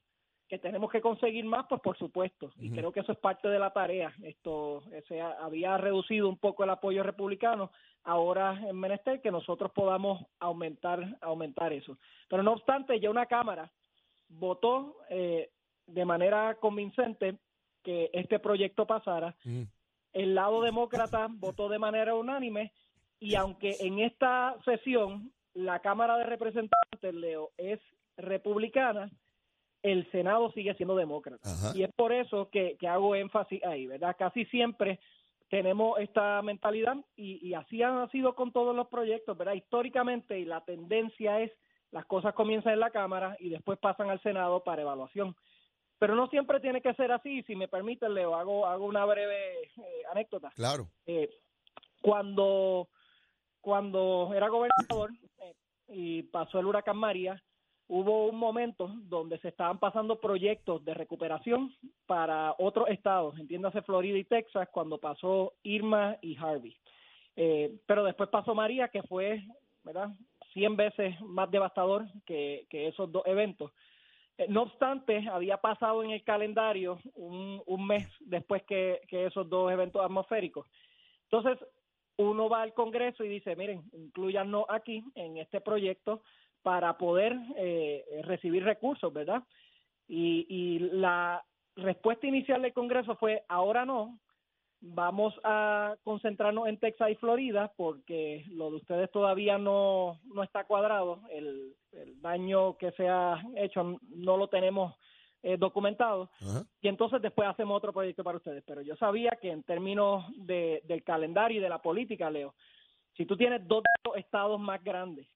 que 0.48 0.60
tenemos 0.60 0.90
que 0.92 1.02
conseguir 1.02 1.44
más, 1.46 1.66
pues 1.68 1.82
por 1.82 1.98
supuesto, 1.98 2.52
y 2.58 2.70
creo 2.70 2.92
que 2.92 3.02
eso 3.02 3.12
es 3.12 3.18
parte 3.18 3.50
de 3.50 3.60
la 3.60 3.72
tarea. 3.72 4.14
Esto 4.24 4.82
se 5.08 5.22
había 5.22 5.78
reducido 5.78 6.30
un 6.30 6.38
poco 6.38 6.64
el 6.64 6.70
apoyo 6.70 7.04
republicano, 7.04 7.72
ahora 8.04 8.58
en 8.66 8.80
menester 8.80 9.22
que 9.22 9.32
nosotros 9.32 9.72
podamos 9.72 10.26
aumentar 10.40 11.18
aumentar 11.22 11.74
eso. 11.74 11.98
Pero 12.30 12.44
no 12.44 12.54
obstante, 12.54 13.00
ya 13.00 13.10
una 13.10 13.26
cámara 13.26 13.72
votó 14.30 14.98
eh, 15.10 15.50
de 15.86 16.06
manera 16.06 16.56
convincente 16.56 17.38
que 17.84 18.10
este 18.14 18.40
proyecto 18.40 18.86
pasara. 18.86 19.36
El 20.14 20.36
lado 20.36 20.62
demócrata 20.62 21.28
votó 21.30 21.70
de 21.70 21.80
manera 21.80 22.16
unánime 22.16 22.72
y 23.20 23.36
aunque 23.36 23.76
en 23.80 24.00
esta 24.00 24.56
sesión 24.66 25.32
la 25.54 25.80
Cámara 25.80 26.18
de 26.18 26.26
Representantes, 26.26 27.14
Leo, 27.14 27.52
es 27.58 27.80
republicana, 28.18 29.10
el 29.84 30.10
Senado 30.12 30.52
sigue 30.52 30.74
siendo 30.76 30.96
demócrata. 30.96 31.50
Y 31.76 31.84
es 31.84 31.94
por 31.94 32.12
eso 32.12 32.50
que, 32.50 32.78
hago 32.88 33.16
énfasis 33.16 33.64
ahí, 33.64 33.88
¿verdad? 33.88 34.16
Casi 34.18 34.46
siempre 34.46 35.00
tenemos 35.50 36.00
esta 36.00 36.42
mentalidad 36.42 36.98
y, 37.16 37.48
y 37.48 37.54
así 37.54 37.82
han 37.82 38.10
sido 38.12 38.36
con 38.36 38.52
todos 38.52 38.76
los 38.76 38.88
proyectos, 38.88 39.38
¿verdad? 39.38 39.54
Históricamente 39.54 40.40
y 40.40 40.46
la 40.46 40.62
tendencia 40.66 41.42
es 41.42 41.52
las 41.92 42.06
cosas 42.06 42.34
comienzan 42.34 42.74
en 42.74 42.80
la 42.80 42.92
Cámara 42.92 43.38
y 43.40 43.50
después 43.50 43.80
pasan 43.80 44.10
al 44.10 44.22
Senado 44.22 44.64
para 44.64 44.82
evaluación. 44.82 45.36
Pero 46.00 46.16
no 46.16 46.28
siempre 46.28 46.60
tiene 46.60 46.82
que 46.82 46.94
ser 46.94 47.12
así. 47.12 47.44
Si 47.44 47.56
me 47.56 47.68
permiten, 47.68 48.14
Leo, 48.14 48.36
hago, 48.36 48.68
hago 48.68 48.86
una 48.86 49.04
breve 49.06 49.64
eh, 49.64 50.04
anécdota. 50.12 50.52
Claro. 50.56 50.88
Eh, 51.06 51.30
cuando, 52.02 52.90
cuando 53.62 54.32
era 54.36 54.48
gobernador 54.50 55.12
eh, 55.40 55.54
y 55.88 56.24
pasó 56.24 56.60
el 56.60 56.68
huracán 56.68 56.98
María, 56.98 57.42
hubo 57.88 58.28
un 58.28 58.38
momento 58.38 58.92
donde 59.04 59.40
se 59.40 59.50
estaban 59.50 59.80
pasando 59.80 60.20
proyectos 60.20 60.84
de 60.84 60.94
recuperación 60.94 61.74
para 62.06 62.54
otros 62.58 62.90
estados, 62.90 63.38
entiéndase 63.40 63.82
Florida 63.82 64.18
y 64.18 64.26
Texas, 64.26 64.68
cuando 64.72 64.98
pasó 64.98 65.54
Irma 65.64 66.18
y 66.22 66.36
Harvey. 66.38 66.76
Eh, 67.36 67.80
pero 67.86 68.04
después 68.04 68.30
pasó 68.30 68.54
María, 68.54 68.90
que 68.90 69.04
fue, 69.04 69.44
¿verdad?, 69.84 70.10
100 70.54 70.76
veces 70.76 71.22
más 71.22 71.50
devastador 71.52 72.06
que, 72.26 72.66
esos 72.72 73.12
dos 73.12 73.24
eventos. 73.26 73.72
Eh, 74.38 74.48
no 74.50 74.64
obstante, 74.64 75.28
había 75.30 75.58
pasado 75.58 76.04
en 76.04 76.12
el 76.12 76.24
calendario 76.24 77.00
un, 77.14 77.88
mes 77.88 78.08
después 78.22 78.64
que, 78.64 79.02
que 79.08 79.28
esos 79.28 79.48
dos 79.50 79.72
eventos 79.72 80.04
atmosféricos. 80.04 80.68
Entonces, 81.30 81.60
uno 82.18 82.50
va 82.50 82.64
al 82.64 82.74
Congreso 82.74 83.24
y 83.24 83.30
dice, 83.30 83.56
miren, 83.56 83.84
incluyanos 83.94 84.66
aquí 84.70 85.04
en 85.14 85.38
este 85.38 85.62
proyecto 85.62 86.24
para 86.68 86.98
poder 86.98 87.34
eh, 87.56 88.04
recibir 88.26 88.62
recursos, 88.62 89.14
¿verdad? 89.14 89.42
Y, 90.06 90.80
la 90.80 91.42
respuesta 91.78 92.28
inicial 92.28 92.62
del 92.62 92.74
Congreso 92.74 93.16
fue, 93.16 93.46
ahora 93.48 93.86
no, 93.86 94.20
vamos 94.82 95.34
a 95.46 95.96
concentrarnos 96.04 96.68
en 96.68 96.78
Texas 96.78 97.12
y 97.12 97.16
Florida 97.16 97.72
porque 97.78 98.44
lo 98.50 98.70
de 98.70 98.76
ustedes 98.76 99.10
todavía 99.12 99.58
no, 99.58 100.20
no 100.26 100.44
está 100.44 100.66
cuadrado, 100.66 101.22
el, 101.32 101.74
daño 102.22 102.76
que 102.76 102.92
se 102.92 103.08
ha 103.08 103.42
hecho 103.56 103.98
no 104.02 104.36
lo 104.36 104.50
tenemos 104.50 104.94
eh, 105.44 105.56
documentado 105.56 106.30
y 106.82 106.90
entonces 106.90 107.22
después 107.22 107.48
hacemos 107.48 107.78
otro 107.78 107.94
proyecto 107.94 108.26
para 108.26 108.40
ustedes. 108.40 108.66
Pero 108.68 108.82
yo 108.82 108.98
sabía 108.98 109.32
que 109.42 109.52
en 109.52 109.64
términos 109.64 110.26
de, 110.36 110.82
del 110.84 111.02
calendario 111.06 111.60
y 111.60 111.64
de 111.64 111.70
la 111.70 111.82
política, 111.82 112.30
Leo, 112.30 112.54
si 113.16 113.26
tú 113.26 113.38
tienes 113.38 113.66
dos 113.66 113.84
estados 114.18 114.60
más 114.60 114.84
grandes 114.84 115.28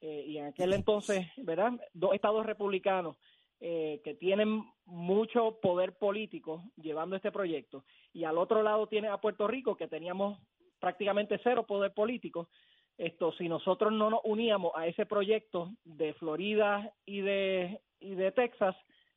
eh, 0.00 0.24
y 0.26 0.38
en 0.38 0.46
aquel 0.46 0.72
entonces, 0.72 1.26
¿verdad? 1.38 1.72
Dos 1.92 2.14
estados 2.14 2.46
republicanos 2.46 3.16
eh, 3.60 4.00
que 4.04 4.14
tienen 4.14 4.64
mucho 4.84 5.58
poder 5.60 5.98
político 5.98 6.62
llevando 6.76 7.16
este 7.16 7.32
proyecto 7.32 7.84
y 8.12 8.22
al 8.24 8.38
otro 8.38 8.62
lado 8.62 8.86
tiene 8.86 9.08
a 9.08 9.18
Puerto 9.18 9.48
Rico 9.48 9.76
que 9.76 9.88
teníamos 9.88 10.38
prácticamente 10.78 11.40
cero 11.42 11.66
poder 11.66 11.92
político. 11.92 12.48
Esto, 12.96 13.32
si 13.32 13.48
nosotros 13.48 13.92
no 13.92 14.10
nos 14.10 14.20
uníamos 14.24 14.72
a 14.76 14.86
ese 14.86 15.06
proyecto 15.06 15.70
de 15.84 16.14
Florida 16.14 16.92
y 17.04 17.20
de, 17.20 17.80
y 18.00 18.14
de 18.14 18.32
Texas, 18.32 18.76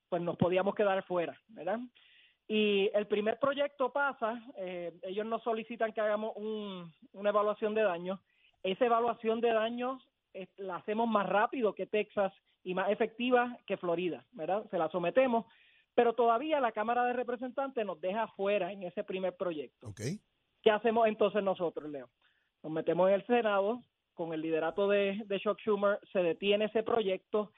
pues 0.09 0.21
nos 0.21 0.37
podíamos 0.37 0.75
quedar 0.75 1.03
fuera, 1.03 1.39
¿verdad? 1.49 1.79
Y 2.47 2.89
el 2.93 3.07
primer 3.07 3.39
proyecto 3.39 3.93
pasa, 3.93 4.43
eh, 4.57 4.91
ellos 5.03 5.25
nos 5.25 5.41
solicitan 5.43 5.93
que 5.93 6.01
hagamos 6.01 6.33
un, 6.35 6.91
una 7.13 7.29
evaluación 7.29 7.73
de 7.73 7.83
daños. 7.83 8.19
Esa 8.63 8.85
evaluación 8.85 9.39
de 9.39 9.53
daños 9.53 10.03
la 10.57 10.77
hacemos 10.77 11.07
más 11.07 11.27
rápido 11.27 11.73
que 11.73 11.87
Texas 11.87 12.33
y 12.63 12.73
más 12.73 12.89
efectiva 12.89 13.57
que 13.65 13.77
Florida, 13.77 14.25
¿verdad? 14.31 14.65
Se 14.69 14.77
la 14.77 14.89
sometemos, 14.89 15.45
pero 15.93 16.13
todavía 16.13 16.59
la 16.59 16.71
Cámara 16.71 17.05
de 17.05 17.13
Representantes 17.13 17.85
nos 17.85 17.99
deja 17.99 18.27
fuera 18.29 18.71
en 18.71 18.83
ese 18.83 19.03
primer 19.03 19.35
proyecto. 19.35 19.89
Okay. 19.89 20.19
¿Qué 20.61 20.71
hacemos 20.71 21.07
entonces 21.07 21.43
nosotros, 21.43 21.89
Leo? 21.89 22.09
Nos 22.63 22.71
metemos 22.71 23.09
en 23.09 23.15
el 23.15 23.25
Senado, 23.25 23.81
con 24.13 24.33
el 24.33 24.41
liderato 24.41 24.87
de, 24.87 25.21
de 25.25 25.39
Chuck 25.39 25.59
Schumer, 25.59 25.99
se 26.13 26.19
detiene 26.19 26.65
ese 26.65 26.83
proyecto 26.83 27.51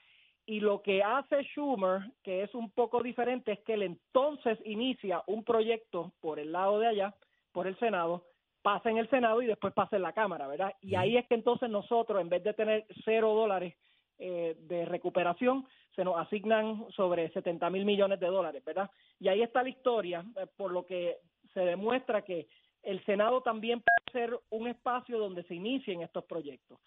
y 0.46 0.60
lo 0.60 0.82
que 0.82 1.02
hace 1.02 1.42
Schumer, 1.44 2.02
que 2.22 2.42
es 2.42 2.54
un 2.54 2.70
poco 2.70 3.02
diferente, 3.02 3.52
es 3.52 3.60
que 3.60 3.74
él 3.74 3.82
entonces 3.82 4.58
inicia 4.64 5.22
un 5.26 5.42
proyecto 5.42 6.12
por 6.20 6.38
el 6.38 6.52
lado 6.52 6.78
de 6.78 6.86
allá, 6.86 7.14
por 7.52 7.66
el 7.66 7.78
Senado, 7.78 8.24
pasa 8.64 8.88
en 8.88 8.96
el 8.96 9.10
Senado 9.10 9.42
y 9.42 9.46
después 9.46 9.74
pasa 9.74 9.96
en 9.96 10.00
la 10.00 10.14
Cámara, 10.14 10.46
¿verdad? 10.48 10.74
Y 10.80 10.94
ahí 10.94 11.18
es 11.18 11.26
que 11.26 11.34
entonces 11.34 11.68
nosotros, 11.68 12.18
en 12.18 12.30
vez 12.30 12.42
de 12.42 12.54
tener 12.54 12.86
cero 13.04 13.34
dólares 13.34 13.74
eh, 14.18 14.56
de 14.58 14.86
recuperación, 14.86 15.66
se 15.94 16.02
nos 16.02 16.16
asignan 16.16 16.86
sobre 16.96 17.30
70 17.30 17.68
mil 17.68 17.84
millones 17.84 18.18
de 18.20 18.26
dólares, 18.26 18.64
¿verdad? 18.64 18.90
Y 19.20 19.28
ahí 19.28 19.42
está 19.42 19.62
la 19.62 19.68
historia, 19.68 20.24
eh, 20.40 20.46
por 20.56 20.72
lo 20.72 20.86
que 20.86 21.18
se 21.52 21.60
demuestra 21.60 22.22
que 22.22 22.48
el 22.82 23.04
Senado 23.04 23.42
también 23.42 23.82
puede 23.82 24.26
ser 24.26 24.40
un 24.48 24.66
espacio 24.66 25.18
donde 25.18 25.42
se 25.42 25.56
inicien 25.56 26.00
estos 26.00 26.24
proyectos. 26.24 26.78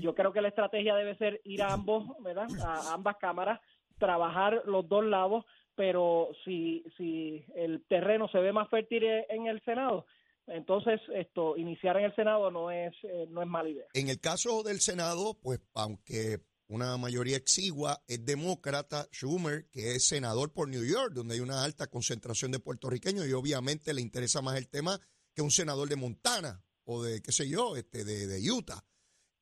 Yo 0.00 0.14
creo 0.14 0.32
que 0.32 0.40
la 0.40 0.48
estrategia 0.48 0.96
debe 0.96 1.16
ser 1.16 1.42
ir 1.44 1.62
a 1.62 1.74
ambos, 1.74 2.04
¿verdad? 2.20 2.48
A 2.64 2.94
ambas 2.94 3.18
cámaras, 3.18 3.60
trabajar 3.98 4.62
los 4.64 4.88
dos 4.88 5.04
lados, 5.04 5.44
pero 5.74 6.30
si, 6.44 6.82
si 6.96 7.44
el 7.54 7.84
terreno 7.88 8.26
se 8.28 8.38
ve 8.38 8.52
más 8.52 8.70
fértil 8.70 9.04
en 9.04 9.46
el 9.46 9.60
Senado, 9.62 10.06
entonces, 10.46 11.00
esto, 11.14 11.56
iniciar 11.56 11.96
en 11.96 12.04
el 12.04 12.14
Senado 12.14 12.50
no 12.50 12.70
es, 12.70 12.94
eh, 13.02 13.26
no 13.30 13.42
es 13.42 13.48
mala 13.48 13.68
idea. 13.68 13.86
En 13.94 14.08
el 14.08 14.20
caso 14.20 14.62
del 14.62 14.80
Senado, 14.80 15.34
pues 15.40 15.60
aunque 15.74 16.40
una 16.68 16.96
mayoría 16.96 17.36
exigua 17.36 18.02
es 18.06 18.24
demócrata, 18.24 19.08
Schumer, 19.12 19.68
que 19.70 19.96
es 19.96 20.06
senador 20.06 20.52
por 20.52 20.68
New 20.68 20.84
York, 20.84 21.12
donde 21.14 21.34
hay 21.34 21.40
una 21.40 21.64
alta 21.64 21.88
concentración 21.88 22.50
de 22.50 22.60
puertorriqueños 22.60 23.26
y 23.26 23.32
obviamente 23.32 23.92
le 23.92 24.00
interesa 24.00 24.42
más 24.42 24.56
el 24.56 24.68
tema 24.68 25.00
que 25.34 25.42
un 25.42 25.50
senador 25.50 25.88
de 25.88 25.96
Montana 25.96 26.64
o 26.84 27.02
de, 27.02 27.20
qué 27.22 27.32
sé 27.32 27.48
yo, 27.48 27.76
este, 27.76 28.04
de, 28.04 28.26
de 28.26 28.50
Utah. 28.50 28.84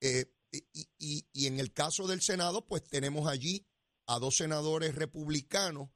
Eh, 0.00 0.26
y, 0.50 0.88
y, 0.98 1.26
y 1.32 1.46
en 1.46 1.60
el 1.60 1.72
caso 1.72 2.06
del 2.06 2.20
Senado, 2.20 2.66
pues 2.66 2.84
tenemos 2.84 3.28
allí 3.28 3.66
a 4.06 4.18
dos 4.18 4.36
senadores 4.36 4.94
republicanos 4.94 5.90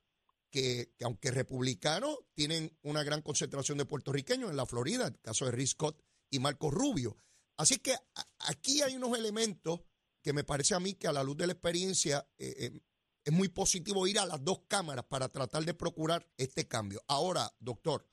que, 0.51 0.95
aunque 1.03 1.31
republicanos, 1.31 2.19
tienen 2.35 2.77
una 2.83 3.03
gran 3.03 3.23
concentración 3.23 3.79
de 3.79 3.85
puertorriqueños 3.85 4.51
en 4.51 4.57
la 4.57 4.67
Florida, 4.67 5.07
el 5.07 5.21
caso 5.21 5.45
de 5.45 5.53
Rick 5.53 5.69
Scott 5.69 6.03
y 6.31 6.39
Marco 6.39 6.71
Rubio. 6.71 7.19
Así 7.57 7.79
que 7.79 7.97
aquí 8.41 8.83
hay 8.83 8.97
unos 8.97 9.19
elementos 9.19 9.81
que 10.23 10.33
me 10.33 10.45
parece 10.45 10.75
a 10.75 10.81
mí 10.81 10.95
que 10.95 11.09
a 11.09 11.13
la 11.13 11.23
luz 11.23 11.37
de 11.37 11.47
la 11.47 11.53
experiencia 11.53 12.29
eh, 12.39 12.55
eh, 12.59 12.81
es 13.25 13.33
muy 13.33 13.49
positivo 13.49 14.07
ir 14.07 14.19
a 14.19 14.27
las 14.27 14.43
dos 14.43 14.63
cámaras 14.69 15.05
para 15.05 15.29
tratar 15.29 15.65
de 15.65 15.75
procurar 15.75 16.27
este 16.37 16.67
cambio. 16.67 17.03
Ahora, 17.09 17.53
doctor, 17.59 18.09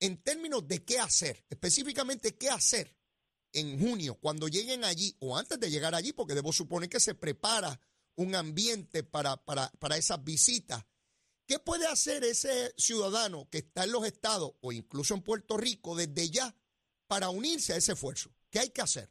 en 0.00 0.22
términos 0.22 0.66
de 0.66 0.84
qué 0.84 0.98
hacer, 0.98 1.44
específicamente 1.48 2.36
qué 2.36 2.50
hacer 2.50 2.96
en 3.52 3.78
junio, 3.78 4.16
cuando 4.20 4.48
lleguen 4.48 4.84
allí 4.84 5.16
o 5.20 5.36
antes 5.36 5.58
de 5.60 5.70
llegar 5.70 5.94
allí, 5.94 6.12
porque 6.12 6.34
debo 6.34 6.52
suponer 6.52 6.88
que 6.88 7.00
se 7.00 7.14
prepara 7.14 7.78
un 8.16 8.34
ambiente 8.34 9.02
para, 9.02 9.36
para, 9.36 9.70
para 9.78 9.96
esas 9.96 10.22
visitas. 10.22 10.84
¿Qué 11.52 11.58
puede 11.58 11.86
hacer 11.86 12.24
ese 12.24 12.72
ciudadano 12.78 13.44
que 13.52 13.58
está 13.58 13.84
en 13.84 13.92
los 13.92 14.06
estados 14.06 14.52
o 14.62 14.72
incluso 14.72 15.12
en 15.12 15.20
Puerto 15.20 15.58
Rico 15.58 15.94
desde 15.94 16.32
ya 16.32 16.50
para 17.06 17.28
unirse 17.28 17.74
a 17.74 17.76
ese 17.76 17.92
esfuerzo? 17.92 18.30
¿Qué 18.50 18.60
hay 18.60 18.70
que 18.70 18.80
hacer? 18.80 19.10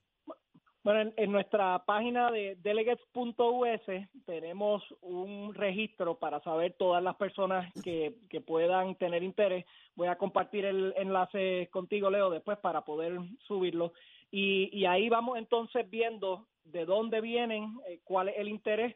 Bueno, 0.84 1.12
en, 1.18 1.32
nuestra 1.32 1.86
página 1.86 2.32
de 2.32 2.56
delegates.us 2.56 3.82
tenemos 4.26 4.82
un 5.02 5.54
registro 5.54 6.18
para 6.18 6.42
saber 6.42 6.74
todas 6.80 7.04
las 7.04 7.16
personas 7.16 7.72
que, 7.84 8.16
puedan 8.48 8.96
tener 8.96 9.22
interés. 9.22 9.64
Voy 9.94 10.08
a 10.08 10.18
compartir 10.18 10.66
el 10.66 10.96
enlace 10.98 11.70
contigo, 11.72 12.10
Leo, 12.10 12.32
después 12.32 12.58
para 12.58 12.84
poder 12.84 13.20
subirlo. 13.46 13.94
Y, 14.32 14.76
y 14.76 14.88
ahí 14.88 15.10
vamos 15.10 15.38
entonces 15.38 15.88
viendo 15.88 16.48
de 16.64 16.86
dónde 16.86 17.22
vienen, 17.22 17.78
eh, 17.88 18.00
cuál 18.04 18.30
es 18.30 18.40
el 18.40 18.48
interés 18.48 18.96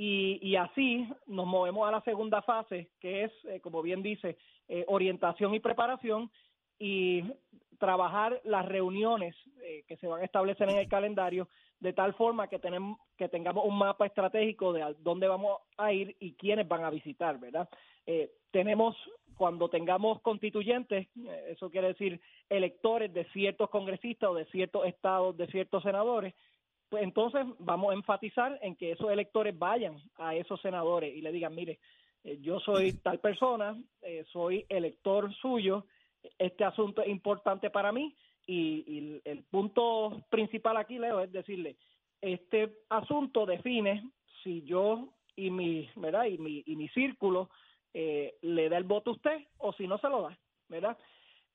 y, 0.00 0.54
así 0.54 1.08
nos 1.26 1.44
movemos 1.44 1.88
a 1.88 1.90
la 1.90 2.00
segunda 2.02 2.40
fase, 2.42 2.88
que 3.00 3.24
es, 3.24 3.32
eh, 3.46 3.60
como 3.60 3.82
bien 3.82 4.00
dice, 4.00 4.38
eh, 4.68 4.84
orientación 4.86 5.54
y 5.54 5.60
preparación. 5.60 6.30
Y 6.78 7.24
trabajar 7.80 8.40
las 8.44 8.64
reuniones 8.64 9.34
eh, 9.64 9.82
que 9.88 9.96
se 9.96 10.06
van 10.06 10.20
a 10.20 10.24
establecer 10.24 10.70
en 10.70 10.78
el 10.78 10.88
calendario 10.88 11.48
de 11.80 11.92
tal 11.92 12.14
forma 12.14 12.46
que 12.46 12.60
tenemos 12.60 12.98
que 13.16 13.28
tengamos 13.28 13.64
un 13.64 13.76
mapa 13.76 14.06
estratégico 14.06 14.72
de 14.72 14.82
a 14.82 14.92
dónde 15.00 15.26
vamos 15.26 15.58
a 15.76 15.92
ir 15.92 16.16
y 16.20 16.34
quiénes 16.34 16.68
van 16.68 16.84
a 16.84 16.90
visitar, 16.90 17.38
¿verdad? 17.38 17.68
Tenemos 18.50 18.96
cuando 19.36 19.68
tengamos 19.68 20.20
constituyentes, 20.22 21.08
eso 21.48 21.70
quiere 21.70 21.88
decir 21.88 22.20
electores 22.48 23.12
de 23.12 23.24
ciertos 23.32 23.70
congresistas 23.70 24.30
o 24.30 24.34
de 24.34 24.44
ciertos 24.46 24.86
estados, 24.86 25.36
de 25.36 25.46
ciertos 25.48 25.82
senadores, 25.82 26.34
pues 26.88 27.02
entonces 27.02 27.44
vamos 27.58 27.90
a 27.90 27.94
enfatizar 27.94 28.58
en 28.62 28.76
que 28.76 28.92
esos 28.92 29.10
electores 29.10 29.58
vayan 29.58 29.96
a 30.16 30.34
esos 30.34 30.60
senadores 30.60 31.14
y 31.14 31.20
le 31.20 31.32
digan, 31.32 31.54
mire, 31.54 31.78
eh, 32.24 32.38
yo 32.40 32.60
soy 32.60 32.94
tal 32.94 33.18
persona, 33.20 33.76
eh, 34.02 34.24
soy 34.32 34.64
elector 34.68 35.32
suyo, 35.34 35.86
este 36.38 36.64
asunto 36.64 37.02
es 37.02 37.08
importante 37.08 37.70
para 37.70 37.92
mí 37.92 38.14
y, 38.46 38.84
y 38.86 39.20
el 39.24 39.44
punto 39.44 40.22
principal 40.30 40.76
aquí, 40.76 40.98
Leo, 40.98 41.20
es 41.20 41.30
decirle, 41.32 41.76
este 42.20 42.72
asunto 42.88 43.46
define 43.46 44.10
si 44.42 44.62
yo 44.62 45.08
y 45.36 45.50
mi, 45.50 45.88
¿verdad? 45.96 46.24
Y 46.24 46.38
mi, 46.38 46.62
y 46.66 46.76
mi 46.76 46.88
círculo 46.88 47.50
eh, 47.94 48.34
le 48.42 48.68
da 48.68 48.76
el 48.76 48.84
voto 48.84 49.10
a 49.10 49.14
usted 49.14 49.46
o 49.58 49.72
si 49.72 49.86
no 49.86 49.98
se 49.98 50.08
lo 50.08 50.22
da, 50.22 50.38
¿verdad? 50.68 50.98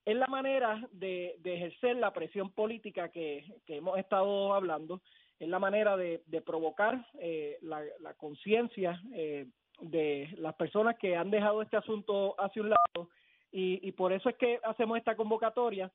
Es 0.05 0.15
la 0.15 0.27
manera 0.27 0.87
de, 0.91 1.35
de 1.39 1.55
ejercer 1.55 1.97
la 1.97 2.13
presión 2.13 2.51
política 2.51 3.09
que, 3.09 3.43
que, 3.65 3.77
hemos 3.77 3.97
estado 3.97 4.53
hablando, 4.53 5.01
es 5.43 5.49
la 5.49 5.59
manera 5.59 5.95
de, 5.97 6.23
de 6.25 6.41
provocar 6.41 7.05
eh, 7.19 7.57
la, 7.61 7.81
la 7.99 8.13
conciencia 8.15 9.01
eh, 9.13 9.47
de 9.79 10.29
las 10.37 10.55
personas 10.55 10.97
que 10.97 11.15
han 11.15 11.31
dejado 11.31 11.61
este 11.61 11.77
asunto 11.77 12.35
hacia 12.39 12.61
un 12.61 12.69
lado 12.69 13.09
y, 13.51 13.87
y 13.87 13.91
por 13.91 14.13
eso 14.13 14.29
es 14.29 14.35
que 14.37 14.59
hacemos 14.63 14.97
esta 14.97 15.15
convocatoria 15.15 15.91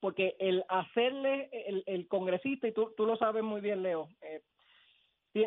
porque 0.00 0.36
el 0.38 0.64
hacerle 0.68 1.48
el, 1.52 1.82
el 1.86 2.06
congresista, 2.08 2.68
y 2.68 2.72
tú, 2.72 2.92
tú 2.96 3.06
lo 3.06 3.16
sabes 3.16 3.42
muy 3.42 3.60
bien, 3.60 3.82
Leo, 3.82 4.08
eh, 4.20 4.42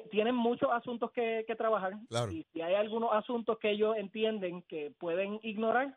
tienen 0.10 0.36
muchos 0.36 0.70
asuntos 0.72 1.12
que, 1.12 1.44
que 1.48 1.56
trabajar 1.56 1.94
Claro. 2.10 2.32
y 2.32 2.44
si 2.54 2.62
hay 2.62 2.75
algunos 2.75 3.12
asuntos 3.13 3.58
que 3.60 3.72
ellos 3.72 3.96
entienden 3.98 4.62
que 4.63 4.92
pueden 5.00 5.40
ignorar, 5.44 5.96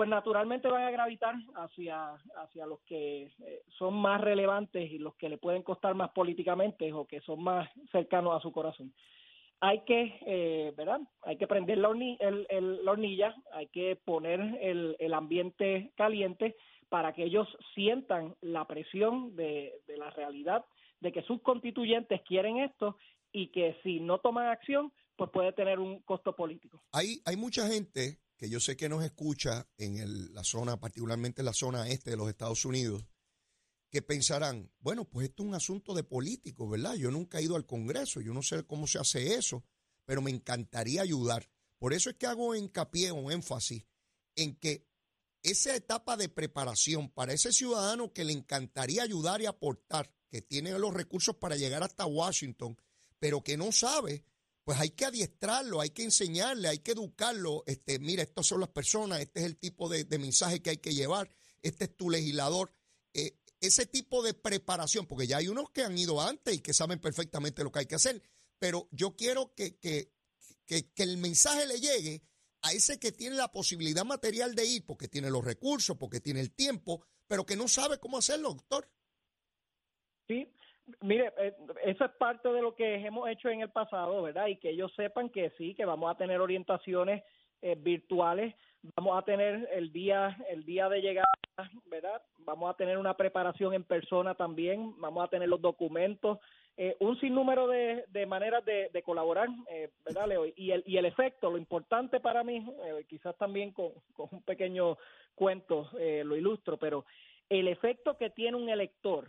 pues 0.00 0.08
naturalmente 0.08 0.66
van 0.66 0.84
a 0.84 0.90
gravitar 0.90 1.34
hacia, 1.56 2.14
hacia 2.38 2.64
los 2.64 2.80
que 2.86 3.24
eh, 3.24 3.62
son 3.76 3.92
más 3.92 4.18
relevantes 4.18 4.90
y 4.90 4.96
los 4.96 5.14
que 5.16 5.28
le 5.28 5.36
pueden 5.36 5.62
costar 5.62 5.94
más 5.94 6.08
políticamente 6.12 6.90
o 6.90 7.06
que 7.06 7.20
son 7.20 7.42
más 7.42 7.68
cercanos 7.92 8.34
a 8.34 8.40
su 8.40 8.50
corazón. 8.50 8.94
Hay 9.60 9.80
que, 9.80 10.18
eh, 10.24 10.72
¿verdad? 10.74 11.02
Hay 11.20 11.36
que 11.36 11.46
prender 11.46 11.76
la, 11.76 11.90
la 11.90 12.90
hornilla, 12.90 13.36
hay 13.52 13.66
que 13.66 13.94
poner 14.02 14.40
el, 14.62 14.96
el 14.98 15.12
ambiente 15.12 15.92
caliente 15.98 16.56
para 16.88 17.12
que 17.12 17.24
ellos 17.24 17.46
sientan 17.74 18.34
la 18.40 18.66
presión 18.66 19.36
de, 19.36 19.82
de 19.86 19.98
la 19.98 20.08
realidad 20.08 20.64
de 21.00 21.12
que 21.12 21.20
sus 21.24 21.42
constituyentes 21.42 22.22
quieren 22.22 22.56
esto 22.56 22.96
y 23.32 23.48
que 23.48 23.76
si 23.82 24.00
no 24.00 24.16
toman 24.16 24.46
acción, 24.46 24.94
pues 25.16 25.28
puede 25.30 25.52
tener 25.52 25.78
un 25.78 26.00
costo 26.00 26.34
político. 26.34 26.80
Hay, 26.92 27.20
hay 27.26 27.36
mucha 27.36 27.68
gente 27.68 28.18
que 28.40 28.48
yo 28.48 28.58
sé 28.58 28.74
que 28.74 28.88
nos 28.88 29.04
escucha 29.04 29.68
en 29.76 30.32
la 30.32 30.42
zona, 30.42 30.80
particularmente 30.80 31.42
en 31.42 31.44
la 31.44 31.52
zona 31.52 31.86
este 31.88 32.08
de 32.08 32.16
los 32.16 32.30
Estados 32.30 32.64
Unidos, 32.64 33.04
que 33.90 34.00
pensarán, 34.00 34.72
bueno, 34.78 35.04
pues 35.04 35.28
esto 35.28 35.42
es 35.42 35.48
un 35.50 35.54
asunto 35.54 35.92
de 35.92 36.04
políticos, 36.04 36.70
¿verdad? 36.70 36.94
Yo 36.94 37.10
nunca 37.10 37.38
he 37.38 37.42
ido 37.42 37.54
al 37.54 37.66
Congreso, 37.66 38.22
yo 38.22 38.32
no 38.32 38.42
sé 38.42 38.64
cómo 38.64 38.86
se 38.86 38.98
hace 38.98 39.34
eso, 39.34 39.62
pero 40.06 40.22
me 40.22 40.30
encantaría 40.30 41.02
ayudar. 41.02 41.50
Por 41.76 41.92
eso 41.92 42.08
es 42.08 42.16
que 42.16 42.26
hago 42.26 42.54
hincapié 42.54 43.10
o 43.10 43.30
énfasis 43.30 43.84
en 44.36 44.56
que 44.56 44.88
esa 45.42 45.76
etapa 45.76 46.16
de 46.16 46.30
preparación 46.30 47.10
para 47.10 47.34
ese 47.34 47.52
ciudadano 47.52 48.14
que 48.14 48.24
le 48.24 48.32
encantaría 48.32 49.02
ayudar 49.02 49.42
y 49.42 49.46
aportar, 49.46 50.14
que 50.30 50.40
tiene 50.40 50.78
los 50.78 50.94
recursos 50.94 51.36
para 51.36 51.56
llegar 51.56 51.82
hasta 51.82 52.06
Washington, 52.06 52.78
pero 53.18 53.44
que 53.44 53.58
no 53.58 53.70
sabe, 53.70 54.24
pues 54.64 54.78
hay 54.78 54.90
que 54.90 55.04
adiestrarlo, 55.04 55.80
hay 55.80 55.90
que 55.90 56.04
enseñarle, 56.04 56.68
hay 56.68 56.78
que 56.78 56.92
educarlo. 56.92 57.64
Este, 57.66 57.98
mira, 57.98 58.22
estas 58.22 58.46
son 58.46 58.60
las 58.60 58.68
personas, 58.68 59.20
este 59.20 59.40
es 59.40 59.46
el 59.46 59.56
tipo 59.56 59.88
de, 59.88 60.06
mensaje 60.18 60.60
que 60.60 60.70
hay 60.70 60.76
que 60.78 60.94
llevar, 60.94 61.30
este 61.62 61.84
es 61.84 61.96
tu 61.96 62.10
legislador. 62.10 62.72
Eh, 63.14 63.38
ese 63.60 63.86
tipo 63.86 64.22
de 64.22 64.34
preparación, 64.34 65.06
porque 65.06 65.26
ya 65.26 65.38
hay 65.38 65.48
unos 65.48 65.70
que 65.70 65.82
han 65.82 65.96
ido 65.96 66.20
antes 66.20 66.54
y 66.54 66.60
que 66.60 66.72
saben 66.72 66.98
perfectamente 66.98 67.62
lo 67.62 67.72
que 67.72 67.80
hay 67.80 67.86
que 67.86 67.96
hacer, 67.96 68.22
pero 68.58 68.88
yo 68.90 69.16
quiero 69.16 69.54
que, 69.54 69.76
que, 69.76 70.12
que, 70.66 70.90
que 70.92 71.02
el 71.02 71.18
mensaje 71.18 71.66
le 71.66 71.80
llegue 71.80 72.22
a 72.62 72.72
ese 72.72 72.98
que 72.98 73.12
tiene 73.12 73.36
la 73.36 73.52
posibilidad 73.52 74.04
material 74.04 74.54
de 74.54 74.66
ir, 74.66 74.86
porque 74.86 75.08
tiene 75.08 75.30
los 75.30 75.44
recursos, 75.44 75.96
porque 75.96 76.20
tiene 76.20 76.40
el 76.40 76.52
tiempo, 76.52 77.04
pero 77.26 77.44
que 77.44 77.56
no 77.56 77.68
sabe 77.68 77.98
cómo 77.98 78.18
hacerlo, 78.18 78.54
doctor. 78.54 78.90
Sí, 80.26 80.48
mire, 81.00 81.32
eh, 81.38 81.54
eso 81.84 82.04
es 82.04 82.10
parte 82.12 82.48
de 82.52 82.62
lo 82.62 82.74
que 82.74 82.94
hemos 82.96 83.28
hecho 83.28 83.48
en 83.48 83.60
el 83.60 83.70
pasado, 83.70 84.22
¿verdad? 84.22 84.46
Y 84.46 84.56
que 84.56 84.70
ellos 84.70 84.92
sepan 84.94 85.30
que 85.30 85.50
sí, 85.58 85.74
que 85.74 85.84
vamos 85.84 86.10
a 86.10 86.16
tener 86.16 86.40
orientaciones 86.40 87.22
eh, 87.62 87.76
virtuales, 87.78 88.54
vamos 88.96 89.18
a 89.18 89.22
tener 89.22 89.68
el 89.72 89.92
día, 89.92 90.36
el 90.48 90.64
día 90.64 90.88
de 90.88 91.00
llegada, 91.00 91.28
¿verdad? 91.86 92.22
Vamos 92.38 92.70
a 92.70 92.76
tener 92.76 92.98
una 92.98 93.16
preparación 93.16 93.74
en 93.74 93.84
persona 93.84 94.34
también, 94.34 94.94
vamos 94.98 95.24
a 95.24 95.28
tener 95.28 95.48
los 95.48 95.60
documentos, 95.60 96.38
eh, 96.76 96.96
un 97.00 97.20
sinnúmero 97.20 97.66
de, 97.66 98.04
de 98.08 98.24
maneras 98.24 98.64
de, 98.64 98.88
de 98.90 99.02
colaborar, 99.02 99.48
eh, 99.68 99.90
¿verdad, 100.02 100.26
Leo? 100.28 100.46
Y 100.46 100.70
el, 100.70 100.82
y 100.86 100.96
el 100.96 101.04
efecto, 101.04 101.50
lo 101.50 101.58
importante 101.58 102.20
para 102.20 102.42
mí, 102.42 102.64
eh, 102.84 103.04
quizás 103.06 103.36
también 103.36 103.72
con, 103.72 103.90
con 104.14 104.28
un 104.32 104.42
pequeño 104.42 104.96
cuento 105.34 105.90
lo 105.92 106.36
ilustro, 106.36 106.76
pero 106.78 107.04
el 107.48 107.68
efecto 107.68 108.16
que 108.16 108.30
tiene 108.30 108.56
un 108.56 108.68
elector 108.68 109.28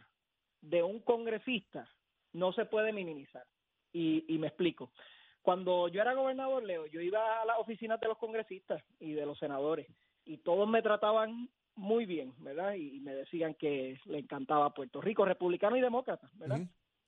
de 0.62 0.84
un 0.84 1.00
congresista 1.00 1.89
no 2.34 2.54
se 2.54 2.65
puede 2.65 2.93
minimizar. 2.93 3.43
Y, 3.93 4.24
y 4.34 4.38
me 4.38 4.47
explico. 4.47 4.91
Cuando 5.41 5.88
yo 5.88 6.02
era 6.02 6.13
gobernador, 6.13 6.63
Leo, 6.63 6.86
yo 6.86 7.02
iba 7.02 7.41
a 7.41 7.45
las 7.45 7.58
oficinas 7.60 8.00
de 8.00 8.08
los 8.08 8.17
congresistas 8.17 8.82
y 9.00 9.13
de 9.13 9.26
los 9.26 9.38
senadores 9.39 9.88
y 10.24 10.38
todos 10.38 10.67
me 10.69 10.82
trataban 10.82 11.50
muy 11.76 12.06
bien, 12.06 12.34
¿verdad? 12.38 12.76
Y, 12.76 12.97
y 12.97 13.00
me 13.00 13.13
decían 13.15 13.56
que 13.56 14.00
le 14.06 14.19
encantaba 14.19 14.74
Puerto 14.74 15.02
Rico, 15.02 15.26
republicano 15.26 15.76
y 15.76 15.82
demócrata, 15.82 16.30
¿verdad? 16.34 16.60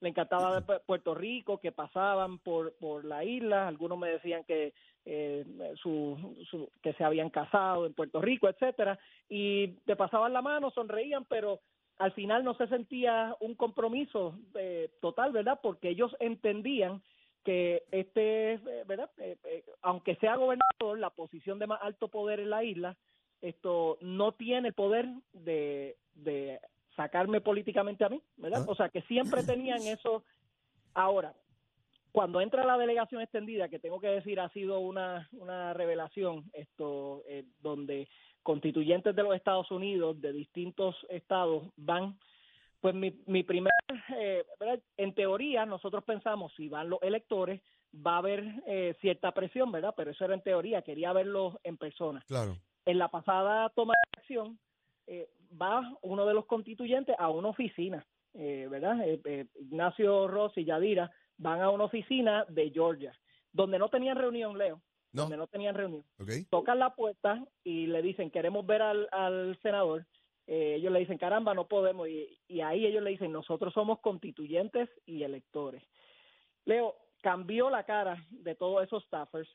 Le 0.01 0.09
encantaba 0.09 0.59
de 0.59 0.79
Puerto 0.79 1.13
Rico, 1.15 1.59
que 1.59 1.71
pasaban 1.71 2.39
por, 2.39 2.73
por 2.77 3.05
la 3.05 3.23
isla, 3.23 3.67
algunos 3.67 3.97
me 3.97 4.09
decían 4.09 4.43
que 4.43 4.73
eh, 5.05 5.45
su, 5.81 6.35
su- 6.49 6.69
que 6.81 6.93
se 6.93 7.03
habían 7.03 7.29
casado 7.29 7.85
en 7.85 7.93
Puerto 7.93 8.19
Rico, 8.19 8.49
etcétera, 8.49 8.99
y 9.29 9.67
te 9.85 9.95
pasaban 9.95 10.33
la 10.33 10.41
mano, 10.41 10.71
sonreían, 10.71 11.23
pero 11.25 11.61
al 11.97 12.11
final 12.13 12.43
no 12.43 12.55
se 12.55 12.67
sentía 12.67 13.35
un 13.39 13.55
compromiso 13.55 14.37
eh, 14.55 14.89
total, 15.01 15.31
¿verdad? 15.31 15.59
Porque 15.61 15.89
ellos 15.89 16.15
entendían 16.19 17.01
que 17.43 17.83
este, 17.91 18.53
eh, 18.53 18.83
¿verdad? 18.87 19.09
Eh, 19.17 19.37
eh, 19.43 19.63
aunque 19.81 20.15
sea 20.15 20.35
gobernador, 20.35 20.97
la 20.97 21.09
posición 21.09 21.59
de 21.59 21.67
más 21.67 21.79
alto 21.81 22.07
poder 22.07 22.39
en 22.39 22.49
la 22.49 22.63
isla, 22.63 22.97
esto 23.41 23.97
no 24.01 24.31
tiene 24.31 24.69
el 24.69 24.73
poder 24.73 25.07
de, 25.33 25.97
de 26.13 26.59
sacarme 26.95 27.41
políticamente 27.41 28.05
a 28.05 28.09
mí, 28.09 28.21
¿verdad? 28.37 28.63
Ah. 28.67 28.71
O 28.71 28.75
sea, 28.75 28.89
que 28.89 29.01
siempre 29.03 29.43
tenían 29.43 29.81
eso. 29.81 30.23
Ahora, 30.93 31.33
cuando 32.13 32.39
entra 32.41 32.63
la 32.63 32.77
delegación 32.77 33.21
extendida, 33.21 33.69
que 33.69 33.79
tengo 33.79 33.99
que 33.99 34.07
decir 34.07 34.39
ha 34.39 34.49
sido 34.49 34.79
una, 34.79 35.27
una 35.33 35.73
revelación, 35.73 36.43
esto 36.53 37.23
eh, 37.27 37.43
donde 37.61 38.07
constituyentes 38.43 39.15
de 39.15 39.23
los 39.23 39.35
Estados 39.35 39.71
Unidos, 39.71 40.19
de 40.21 40.31
distintos 40.31 40.95
estados, 41.09 41.63
van, 41.77 42.17
pues 42.81 42.93
mi, 42.93 43.19
mi 43.25 43.43
primer, 43.43 43.73
eh, 44.17 44.45
en 44.97 45.13
teoría 45.15 45.65
nosotros 45.65 46.03
pensamos, 46.03 46.53
si 46.55 46.69
van 46.69 46.89
los 46.89 47.01
electores, 47.01 47.61
va 47.95 48.15
a 48.15 48.17
haber 48.17 48.43
eh, 48.67 48.95
cierta 49.01 49.31
presión, 49.31 49.71
¿verdad? 49.71 49.93
Pero 49.95 50.11
eso 50.11 50.25
era 50.25 50.33
en 50.33 50.41
teoría, 50.41 50.81
quería 50.81 51.13
verlos 51.13 51.55
en 51.63 51.77
persona. 51.77 52.23
Claro. 52.27 52.57
En 52.85 52.97
la 52.97 53.09
pasada 53.09 53.69
toma 53.69 53.93
de 53.93 54.19
acción, 54.19 54.59
eh, 55.07 55.29
va 55.59 55.97
uno 56.01 56.25
de 56.25 56.33
los 56.33 56.45
constituyentes 56.45 57.15
a 57.17 57.29
una 57.29 57.49
oficina, 57.49 58.05
eh, 58.33 58.67
¿verdad? 58.69 59.07
Eh, 59.07 59.21
eh, 59.25 59.45
Ignacio 59.59 60.27
Ross 60.27 60.53
y 60.57 60.65
Yadira 60.65 61.11
van 61.37 61.61
a 61.61 61.69
una 61.69 61.85
oficina 61.85 62.45
de 62.49 62.71
Georgia, 62.71 63.13
donde 63.51 63.79
no 63.79 63.89
tenían 63.89 64.17
reunión, 64.17 64.57
Leo, 64.57 64.81
No. 65.13 65.23
donde 65.23 65.37
no 65.37 65.47
tenían 65.47 65.75
reunión. 65.75 66.03
Tocan 66.49 66.79
la 66.79 66.95
puerta 66.95 67.45
y 67.63 67.85
le 67.85 68.01
dicen, 68.01 68.31
queremos 68.31 68.65
ver 68.65 68.81
al, 68.81 69.07
al 69.11 69.57
senador. 69.61 70.05
Eh, 70.47 70.75
ellos 70.77 70.91
le 70.91 70.99
dicen, 70.99 71.19
caramba, 71.19 71.53
no 71.53 71.67
podemos. 71.67 72.09
Y, 72.09 72.39
y 72.47 72.61
ahí 72.61 72.85
ellos 72.85 73.03
le 73.03 73.11
dicen, 73.11 73.31
nosotros 73.31 73.73
somos 73.73 73.99
constituyentes 73.99 74.89
y 75.05 75.21
electores. 75.23 75.83
Leo, 76.65 76.95
cambió 77.21 77.69
la 77.69 77.83
cara 77.83 78.25
de 78.31 78.55
todos 78.55 78.83
esos 78.83 79.03
staffers, 79.05 79.49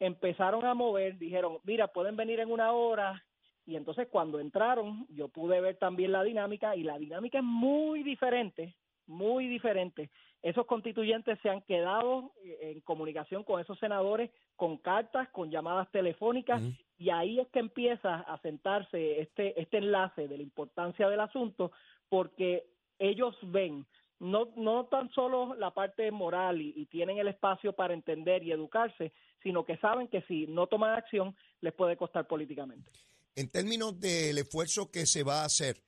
empezaron 0.00 0.64
a 0.66 0.74
mover, 0.74 1.16
dijeron, 1.16 1.58
mira, 1.62 1.88
pueden 1.88 2.16
venir 2.16 2.40
en 2.40 2.50
una 2.50 2.72
hora. 2.72 3.24
Y 3.66 3.76
entonces 3.76 4.08
cuando 4.10 4.40
entraron, 4.40 5.06
yo 5.08 5.28
pude 5.28 5.60
ver 5.60 5.76
también 5.76 6.12
la 6.12 6.22
dinámica 6.22 6.76
y 6.76 6.82
la 6.82 6.98
dinámica 6.98 7.38
es 7.38 7.44
muy 7.44 8.02
diferente, 8.02 8.76
muy 9.06 9.46
diferente 9.48 10.10
esos 10.44 10.66
constituyentes 10.66 11.38
se 11.42 11.48
han 11.48 11.62
quedado 11.62 12.32
eh, 12.44 12.72
en 12.74 12.80
comunicación 12.82 13.44
con 13.44 13.62
esos 13.62 13.78
senadores 13.78 14.30
con 14.56 14.76
cartas, 14.76 15.26
con 15.30 15.50
llamadas 15.50 15.90
telefónicas, 15.90 16.62
y 16.98 17.08
ahí 17.08 17.40
es 17.40 17.48
que 17.48 17.60
empieza 17.60 18.16
a 18.16 18.38
sentarse 18.42 19.22
este, 19.22 19.58
este 19.60 19.78
enlace 19.78 20.28
de 20.28 20.36
la 20.36 20.42
importancia 20.42 21.08
del 21.08 21.20
asunto, 21.20 21.72
porque 22.10 22.66
ellos 22.98 23.34
ven 23.42 23.86
no, 24.20 24.52
no 24.56 24.84
tan 24.84 25.10
solo 25.12 25.54
la 25.54 25.72
parte 25.72 26.10
moral 26.10 26.60
y, 26.60 26.86
tienen 26.86 27.16
el 27.16 27.28
espacio 27.28 27.72
para 27.72 27.94
entender 27.94 28.42
y 28.42 28.52
educarse, 28.52 29.12
sino 29.42 29.64
que 29.64 29.78
saben 29.78 30.08
que 30.08 30.20
si 30.28 30.46
no 30.46 30.66
toman 30.66 30.92
acción 30.92 31.34
les 31.62 31.72
puede 31.72 31.96
costar 31.96 32.26
políticamente. 32.26 32.90
En 33.34 33.48
términos 33.48 33.98
del 33.98 34.36
esfuerzo 34.36 34.90
que 34.90 35.06
se 35.06 35.24
va 35.24 35.40
a 35.40 35.46
hacer, 35.46 35.82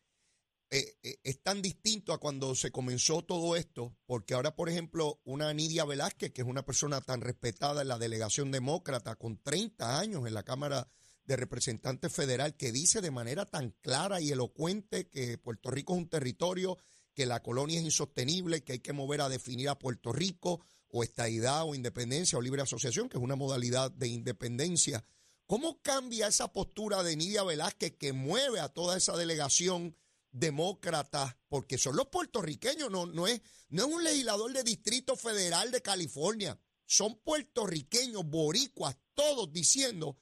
eh, 0.69 0.97
eh, 1.03 1.19
es 1.23 1.43
tan 1.43 1.63
distinto 1.63 2.13
a 2.13 2.19
cuando 2.19 2.55
se 2.57 2.73
comenzó 2.73 3.23
todo 3.23 3.55
esto, 3.55 3.97
porque 4.05 4.35
ahora, 4.35 4.57
por 4.57 4.69
ejemplo, 4.69 5.21
una 5.25 5.53
Nidia 5.55 5.85
Velázquez, 5.85 6.33
que 6.33 6.43
es 6.43 6.49
una 6.49 6.65
persona 6.65 7.01
tan 7.01 7.21
respetada 7.21 7.83
en 7.83 7.89
la 7.89 7.99
delegación 7.99 8.51
demócrata, 8.51 9.15
con 9.15 9.41
30 9.41 9.99
años 9.99 10.27
en 10.27 10.35
la 10.35 10.43
Cámara 10.43 10.89
de 11.25 11.37
Representantes 11.37 12.13
Federal, 12.13 12.57
que 12.57 12.73
dice 12.73 13.01
de 13.01 13.13
manera 13.13 13.47
tan 13.47 13.71
clara 13.81 14.21
y 14.21 14.33
elocuente 14.33 15.09
que 15.09 15.39
Puerto 15.39 15.71
Rico 15.71 15.95
es 15.95 15.99
un 16.01 16.09
territorio, 16.09 16.79
que 17.15 17.27
la 17.27 17.43
colonia 17.43 17.79
es 17.79 17.85
insostenible, 17.85 18.65
que 18.65 18.75
hay 18.75 18.81
que 18.81 18.93
mover 18.93 19.21
a 19.21 19.29
definir 19.29 19.69
a 19.69 19.79
Puerto 19.79 20.13
Rico 20.13 20.61
o 20.89 21.05
estadidad 21.05 21.65
o 21.65 21.75
independencia 21.75 22.39
o 22.39 22.43
libre 22.43 22.63
asociación, 22.63 23.09
que 23.09 23.19
es 23.19 23.23
una 23.23 23.37
modalidad 23.37 23.93
de 23.93 24.09
independencia. 24.09 25.05
¿Cómo 25.47 25.81
cambia 25.81 26.27
esa 26.27 26.53
postura 26.53 27.05
de 27.05 27.15
Nidia 27.17 27.45
Velázquez 27.45 27.97
que 27.97 28.13
mueve 28.13 28.59
a 28.59 28.69
toda 28.69 28.97
esa 28.97 29.17
delegación? 29.17 29.97
Demócratas, 30.39 31.37
porque 31.49 31.79
son 31.79 31.97
los 31.97 32.09
puertorriqueños, 32.09 32.91
no, 32.91 33.07
no, 33.07 33.27
es, 33.27 33.41
no 33.71 33.87
es 33.87 33.95
un 33.95 34.05
legislador 34.05 34.53
de 34.53 34.63
Distrito 34.63 35.17
Federal 35.17 35.71
de 35.71 35.81
California, 35.81 36.59
son 36.85 37.19
puertorriqueños, 37.21 38.25
boricuas, 38.25 38.99
todos 39.15 39.51
diciendo 39.53 40.19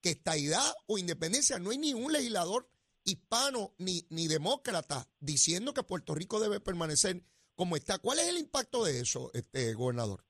que 0.00 0.10
estaidad 0.10 0.72
o 0.86 0.98
independencia, 0.98 1.58
no 1.58 1.70
hay 1.70 1.78
ni 1.78 1.94
un 1.94 2.12
legislador 2.12 2.68
hispano 3.04 3.74
ni, 3.78 4.06
ni 4.10 4.28
demócrata 4.28 5.08
diciendo 5.18 5.74
que 5.74 5.82
Puerto 5.82 6.14
Rico 6.14 6.38
debe 6.38 6.60
permanecer 6.60 7.22
como 7.56 7.76
está. 7.76 7.98
¿Cuál 7.98 8.20
es 8.20 8.28
el 8.28 8.38
impacto 8.38 8.84
de 8.84 9.00
eso, 9.00 9.30
este 9.34 9.74
gobernador? 9.74 10.24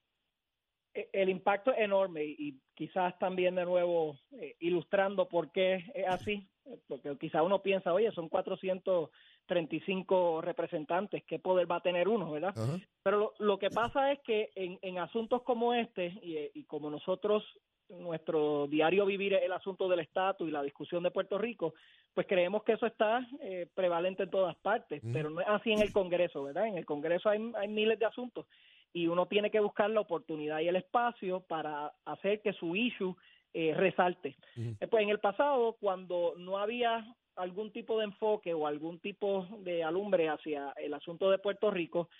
E, 0.94 1.11
el 1.12 1.29
impacto 1.29 1.72
es 1.72 1.81
enorme 1.81 2.25
y 2.25 2.59
quizás 2.75 3.18
también 3.18 3.55
de 3.57 3.66
nuevo 3.66 4.18
eh, 4.33 4.57
ilustrando 4.61 5.29
por 5.29 5.53
qué 5.53 5.85
es 5.94 6.07
así 6.09 6.49
porque 6.88 7.16
quizá 7.18 7.42
uno 7.42 7.62
piensa, 7.62 7.92
oye, 7.92 8.11
son 8.12 8.29
435 8.29 10.40
representantes, 10.40 11.24
¿qué 11.24 11.38
poder 11.38 11.70
va 11.70 11.76
a 11.76 11.83
tener 11.83 12.09
uno, 12.09 12.31
verdad? 12.31 12.55
Pero 13.02 13.35
lo, 13.38 13.59
que 13.59 13.70
pasa 13.70 14.12
es 14.12 14.20
que 14.20 14.50
en, 14.55 14.79
en 14.83 14.98
asuntos 14.98 15.42
como 15.42 15.74
este, 15.74 16.07
y, 16.22 16.64
como 16.64 16.90
nosotros, 16.90 17.44
nuestro 17.88 18.66
diario 18.66 19.07
vivir 19.07 19.35
el 19.35 19.52
asunto 19.52 19.88
del 19.88 20.00
estatus 20.00 20.48
y 20.48 20.50
la 20.50 20.62
discusión 20.62 21.05
de 21.05 21.12
Puerto 21.12 21.38
Rico, 21.38 21.74
pues 22.14 22.26
creemos 22.26 22.64
que 22.64 22.72
eso 22.72 22.87
está 22.87 23.24
eh, 23.40 23.68
prevalente 23.74 24.24
en 24.24 24.31
todas 24.31 24.57
partes, 24.57 25.00
pero 25.12 25.31
no 25.31 25.40
es 25.40 25.46
así 25.48 25.70
en 25.70 25.83
el 25.83 25.92
Congreso, 25.92 26.42
¿verdad? 26.42 26.66
En 26.66 26.79
el 26.79 26.85
Congreso 26.85 27.29
hay, 27.29 27.52
hay 27.57 27.68
miles 27.68 27.98
de 27.98 28.07
asuntos 28.07 28.46
y 28.96 29.09
uno 29.09 29.26
tiene 29.26 29.50
que 29.50 29.61
buscar 29.61 29.90
la 29.90 30.00
oportunidad 30.00 30.61
y 30.61 30.68
el 30.68 30.76
espacio 30.76 31.40
para 31.40 31.92
hacer 32.07 32.40
que 32.40 32.55
su 32.55 32.74
issue 32.74 33.14
eh, 33.59 33.73
resalte. 33.73 34.37
Eh, 34.55 34.87
pues 34.87 35.03
en 35.03 35.09
el 35.09 35.19
pasado, 35.19 35.79
cuando 35.81 36.35
no 36.37 36.59
había 36.59 37.07
algún 37.37 37.73
tipo 37.73 37.99
de 37.99 38.05
enfoque 38.05 38.53
o 38.53 38.66
algún 38.66 38.99
tipo 38.99 39.49
de 39.61 39.83
alumbre 39.83 40.29
hacia 40.29 40.75
el 40.77 40.92
asunto 40.92 41.31
de 41.31 41.38
Puerto 41.38 41.71
Rico, 41.71 42.11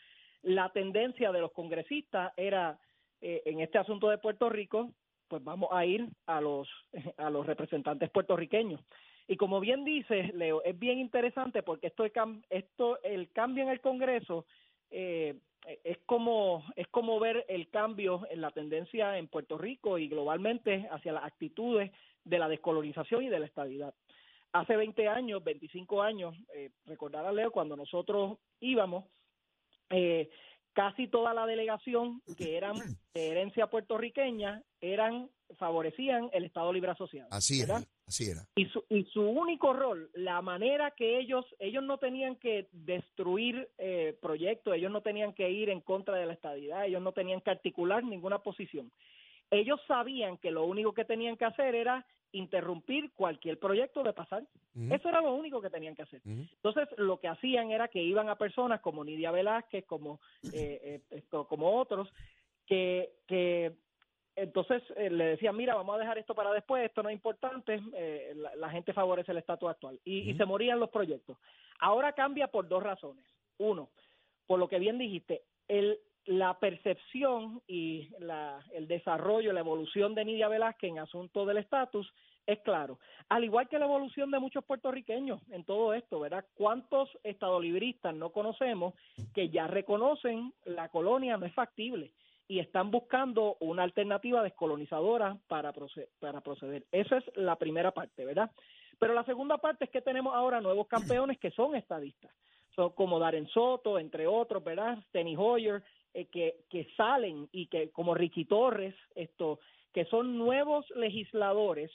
la 0.41 0.71
tendencia 0.71 1.33
de 1.33 1.41
los 1.41 1.53
congresistas 1.53 2.33
era, 2.39 2.79
eh, 3.21 3.43
en 3.45 3.61
este 3.61 3.77
asunto 3.77 4.09
de 4.09 4.17
Puerto 4.17 4.49
Rico, 4.49 4.93
pues 5.29 5.45
vamos 5.45 5.69
a 5.73 5.85
ir 5.85 6.09
a 6.25 6.41
los, 6.41 6.71
a 7.19 7.29
los 7.29 7.45
representantes 7.45 8.09
puertorriqueños. 8.09 8.81
Y 9.29 9.37
como 9.37 9.61
bien 9.61 9.85
dice 9.85 10.33
Leo, 10.33 10.63
es 10.65 10.79
bien 10.79 10.99
interesante 10.99 11.63
porque 11.63 11.89
esto, 11.89 12.07
esto 12.49 12.99
el 13.03 13.31
cambio 13.33 13.65
en 13.65 13.69
el 13.69 13.83
Congreso 13.83 14.47
eh, 14.91 15.35
es 15.85 15.99
como 16.07 16.65
es 16.77 16.87
como 16.89 17.19
ver 17.19 17.45
el 17.49 17.69
cambio 17.69 18.27
en 18.31 18.41
la 18.41 18.51
tendencia 18.51 19.19
en 19.19 19.29
Puerto 19.29 19.59
Rico 19.59 19.99
y 19.99 20.09
globalmente 20.09 20.89
hacia 20.91 21.13
las 21.13 21.25
actitudes 21.25 21.91
de 22.25 22.39
la 22.39 22.49
descolonización 22.49 23.25
y 23.25 23.29
de 23.29 23.41
la 23.41 23.47
estabilidad. 23.47 23.95
Hace 24.53 24.77
20 24.77 25.09
años, 25.09 25.45
25 25.45 26.03
años, 26.03 26.35
eh, 26.55 26.71
recordar 26.87 27.27
a 27.27 27.33
Leo 27.33 27.51
cuando 27.51 27.77
nosotros 27.77 28.39
íbamos, 28.61 29.05
eh, 29.91 30.31
casi 30.73 31.09
toda 31.09 31.35
la 31.35 31.47
delegación 31.47 32.23
que 32.37 32.57
eran 32.57 32.77
de 33.15 33.29
herencia 33.29 33.67
puertorriqueña 33.67 34.63
eran 34.81 35.31
favorecían 35.59 36.29
el 36.33 36.45
Estado 36.45 36.73
Libre 36.73 36.91
Asociado. 36.91 37.29
Así 37.31 37.63
era, 37.63 37.83
así 38.07 38.31
era. 38.31 38.47
Y 38.57 38.67
su, 38.67 38.85
y 38.89 39.05
su 39.05 39.23
único 39.23 39.73
rol, 39.73 40.11
la 40.15 40.41
manera 40.43 40.93
que 40.93 41.19
ellos, 41.19 41.45
ellos 41.59 41.83
no 41.83 41.99
tenían 41.99 42.37
que 42.37 42.69
destruir 42.73 43.69
eh, 43.79 44.17
proyectos, 44.21 44.75
ellos 44.75 44.93
no 44.93 45.01
tenían 45.01 45.33
que 45.33 45.51
ir 45.51 45.71
en 45.71 45.81
contra 45.81 46.17
de 46.17 46.27
la 46.27 46.33
estadidad, 46.33 46.87
ellos 46.87 47.03
no 47.03 47.13
tenían 47.13 47.41
que 47.41 47.51
articular 47.51 48.05
ninguna 48.05 48.39
posición. 48.39 48.91
Ellos 49.51 49.81
sabían 49.87 50.39
que 50.39 50.51
lo 50.51 50.65
único 50.65 50.93
que 50.93 51.05
tenían 51.05 51.37
que 51.37 51.45
hacer 51.45 51.75
era 51.75 52.05
interrumpir 52.33 53.13
cualquier 53.13 53.59
proyecto 53.59 54.03
de 54.03 54.13
pasar. 54.13 54.45
Eso 54.91 55.09
era 55.09 55.23
lo 55.23 55.35
único 55.35 55.63
que 55.63 55.71
tenían 55.71 55.95
que 55.95 56.03
hacer. 56.03 56.21
Entonces, 56.25 56.89
lo 56.99 57.19
que 57.19 57.29
hacían 57.29 57.71
era 57.71 57.89
que 57.89 58.03
iban 58.03 58.29
a 58.29 58.37
personas 58.37 58.81
como 58.81 59.05
Nidia 59.05 59.31
Velázquez, 59.31 59.87
como, 59.87 60.21
eh, 60.53 60.81
eh, 60.83 61.01
esto, 61.11 61.47
como 61.47 61.79
otros, 61.79 62.13
que, 62.67 63.11
que 63.27 63.73
entonces 64.37 64.83
eh, 64.97 65.11
le 65.11 65.25
decían, 65.29 65.57
mira, 65.57 65.75
vamos 65.75 65.97
a 65.97 65.99
dejar 65.99 66.19
esto 66.19 66.35
para 66.35 66.53
después, 66.53 66.85
esto 66.85 67.03
no 67.03 67.09
es 67.09 67.15
importante, 67.15 67.81
la, 68.57 68.71
gente 68.71 68.93
favorece 68.93 69.33
el 69.33 69.39
estatus 69.39 69.71
actual. 69.71 69.99
Y, 70.05 70.31
y, 70.31 70.35
se 70.37 70.45
morían 70.45 70.79
los 70.79 70.91
proyectos. 70.91 71.37
Ahora 71.81 72.13
cambia 72.13 72.49
por 72.49 72.69
dos 72.69 72.83
razones. 72.83 73.25
Uno, 73.59 73.89
por 74.47 74.59
lo 74.59 74.69
que 74.69 74.79
bien 74.79 74.99
dijiste, 74.99 75.43
el, 75.69 75.99
la 76.27 76.59
percepción 76.59 77.63
y 77.67 78.09
la, 78.19 78.65
el 78.73 78.89
desarrollo, 78.89 79.53
la 79.53 79.61
evolución 79.61 80.15
de 80.15 80.25
Nidia 80.25 80.49
Velázquez 80.49 80.91
en 80.91 80.99
asunto 80.99 81.47
del 81.47 81.59
estatus 81.59 82.13
es 82.47 82.61
claro. 82.61 82.99
Al 83.29 83.45
igual 83.45 83.69
que 83.69 83.79
la 83.79 83.87
evolución 83.87 84.31
de 84.31 84.39
muchos 84.39 84.65
puertorriqueños 84.65 85.41
en 85.51 85.65
todo 85.65 85.95
esto, 85.95 86.21
¿verdad? 86.21 86.45
¿Cuántos 86.55 87.09
estadolibristas 87.25 88.15
no 88.15 88.31
conocemos 88.31 88.95
que 89.35 89.49
ya 89.49 89.67
reconocen 89.67 90.53
la 90.65 90.89
colonia 90.89 91.37
no 91.37 91.47
es 91.47 91.55
factible 91.55 92.13
y 92.49 92.61
están 92.61 92.91
buscando 92.91 93.57
una 93.61 93.83
alternativa 93.83 94.43
descolonizadora 94.43 95.37
para, 95.49 95.73
para 96.21 96.41
proceder? 96.41 96.87
Esa 96.93 97.19
es 97.19 97.25
la 97.37 97.57
primera 97.57 97.91
parte, 97.93 98.25
¿verdad? 98.25 98.51
Pero 98.99 99.15
la 99.15 99.25
segunda 99.25 99.59
parte 99.59 99.85
es 99.87 99.91
que 99.91 100.01
tenemos 100.01 100.35
ahora 100.35 100.61
nuevos 100.61 100.87
campeones 100.87 101.39
que 101.39 101.51
son 101.51 101.75
estadistas. 101.75 102.33
Son 102.75 102.91
como 102.91 103.19
Darren 103.19 103.49
Soto, 103.49 103.99
entre 103.99 104.27
otros, 104.27 104.63
¿verdad? 104.63 104.99
Steny 105.09 105.35
Hoyer, 105.37 105.83
eh, 106.15 106.27
que, 106.27 106.65
que 106.71 106.89
salen 106.97 107.49
y 107.53 107.67
que, 107.67 107.91
como 107.91 108.15
Ricky 108.15 108.45
Torres, 108.45 108.95
esto, 109.15 109.61
que 109.93 110.05
son 110.07 110.37
nuevos 110.39 110.89
legisladores 110.95 111.91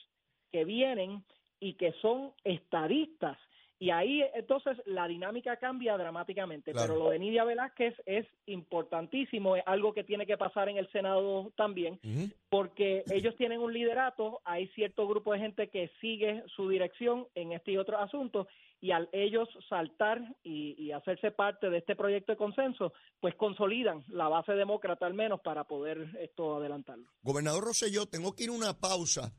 que 0.52 0.66
vienen 0.66 1.24
y 1.60 1.76
que 1.76 1.94
son 2.02 2.34
estadistas. 2.44 3.38
Y 3.82 3.90
ahí 3.90 4.24
entonces 4.36 4.78
la 4.86 5.08
dinámica 5.08 5.58
cambia 5.58 5.98
dramáticamente, 5.98 6.72
pero 6.72 6.96
lo 6.96 7.10
de 7.10 7.18
Nidia 7.18 7.44
Velázquez 7.44 7.96
es 8.06 8.28
importantísimo, 8.46 9.56
es 9.56 9.64
algo 9.66 9.92
que 9.92 10.04
tiene 10.04 10.28
que 10.28 10.38
pasar 10.38 10.70
en 10.70 10.78
el 10.78 10.88
Senado 10.92 11.52
también, 11.58 12.00
porque 12.48 13.04
ellos 13.10 13.36
tienen 13.38 13.60
un 13.60 13.74
liderato, 13.74 14.40
hay 14.46 14.68
cierto 14.76 15.08
grupo 15.08 15.34
de 15.34 15.40
gente 15.40 15.70
que 15.70 15.90
sigue 16.00 16.44
su 16.56 16.70
dirección 16.70 17.26
en 17.34 17.54
este 17.54 17.72
y 17.72 17.78
otro 17.78 17.98
asunto, 17.98 18.48
y 18.82 18.92
al 18.92 19.10
ellos 19.14 19.50
saltar 19.68 20.22
y, 20.44 20.92
hacerse 20.92 21.32
parte 21.32 21.72
de 21.72 21.80
este 21.80 21.96
proyecto 21.96 22.34
de 22.34 22.38
consenso, 22.38 22.94
pues 23.20 23.34
consolidan 23.34 24.04
la 24.10 24.28
base 24.28 24.52
demócrata 24.52 25.08
al 25.08 25.16
menos 25.16 25.42
para 25.42 25.64
poder 25.64 26.08
esto 26.20 26.58
adelantarlo. 26.58 27.08
Gobernador 27.24 27.64
Rosselló, 27.64 28.06
tengo 28.06 28.36
que 28.36 28.44
ir 28.44 28.50
a 28.52 28.54
una 28.54 28.80
pausa, 28.80 29.34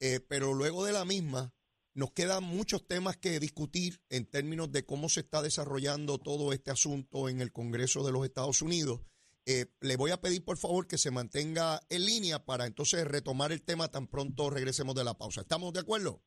eh, 0.00 0.20
pero 0.26 0.54
luego 0.54 0.86
de 0.86 0.92
la 0.92 1.04
misma 1.04 1.52
nos 1.94 2.12
quedan 2.12 2.44
muchos 2.44 2.86
temas 2.86 3.16
que 3.16 3.38
discutir 3.38 4.00
en 4.08 4.26
términos 4.26 4.72
de 4.72 4.84
cómo 4.84 5.08
se 5.08 5.20
está 5.20 5.42
desarrollando 5.42 6.18
todo 6.18 6.52
este 6.52 6.70
asunto 6.70 7.28
en 7.28 7.40
el 7.40 7.52
Congreso 7.52 8.04
de 8.04 8.12
los 8.12 8.24
Estados 8.24 8.62
Unidos. 8.62 9.00
Eh, 9.44 9.66
le 9.80 9.96
voy 9.96 10.12
a 10.12 10.20
pedir 10.20 10.44
por 10.44 10.56
favor 10.56 10.86
que 10.86 10.98
se 10.98 11.10
mantenga 11.10 11.80
en 11.88 12.06
línea 12.06 12.44
para 12.44 12.66
entonces 12.66 13.04
retomar 13.06 13.50
el 13.50 13.62
tema 13.62 13.88
tan 13.88 14.06
pronto 14.06 14.50
regresemos 14.50 14.94
de 14.94 15.04
la 15.04 15.18
pausa. 15.18 15.42
¿Estamos 15.42 15.72
de 15.72 15.80
acuerdo? 15.80 16.22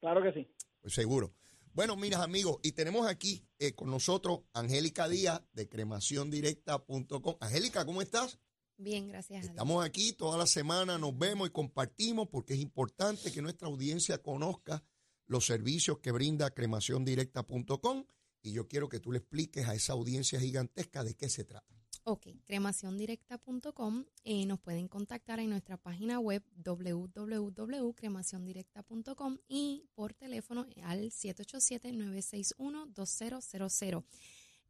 Claro 0.00 0.22
que 0.22 0.32
sí. 0.32 0.48
Pues 0.80 0.94
seguro. 0.94 1.34
Bueno, 1.72 1.96
mira 1.96 2.22
amigos, 2.22 2.58
y 2.62 2.72
tenemos 2.72 3.08
aquí 3.08 3.48
eh, 3.58 3.74
con 3.74 3.90
nosotros 3.90 4.42
Angélica 4.52 5.08
Díaz 5.08 5.42
de 5.54 5.68
cremaciondirecta.com. 5.68 7.36
Angélica, 7.40 7.84
¿cómo 7.84 8.00
estás? 8.00 8.38
Bien, 8.76 9.08
gracias. 9.08 9.46
Estamos 9.46 9.84
aquí 9.84 10.12
toda 10.12 10.36
la 10.36 10.46
semana, 10.46 10.98
nos 10.98 11.16
vemos 11.16 11.48
y 11.48 11.50
compartimos 11.50 12.28
porque 12.28 12.54
es 12.54 12.60
importante 12.60 13.32
que 13.32 13.42
nuestra 13.42 13.68
audiencia 13.68 14.22
conozca 14.22 14.84
los 15.26 15.46
servicios 15.46 15.98
que 15.98 16.12
brinda 16.12 16.50
cremaciondirecta.com 16.50 18.04
y 18.42 18.52
yo 18.52 18.68
quiero 18.68 18.88
que 18.88 19.00
tú 19.00 19.12
le 19.12 19.18
expliques 19.18 19.66
a 19.68 19.74
esa 19.74 19.94
audiencia 19.94 20.38
gigantesca 20.38 21.02
de 21.02 21.14
qué 21.14 21.28
se 21.28 21.44
trata. 21.44 21.74
Ok, 22.06 22.26
cremaciondirecta.com. 22.44 24.04
Eh, 24.24 24.44
nos 24.44 24.60
pueden 24.60 24.88
contactar 24.88 25.40
en 25.40 25.48
nuestra 25.48 25.78
página 25.78 26.20
web 26.20 26.44
www.cremaciondirecta.com 26.56 29.38
y 29.48 29.88
por 29.94 30.12
teléfono 30.12 30.66
al 30.82 31.10
787-961-2000. 31.10 34.04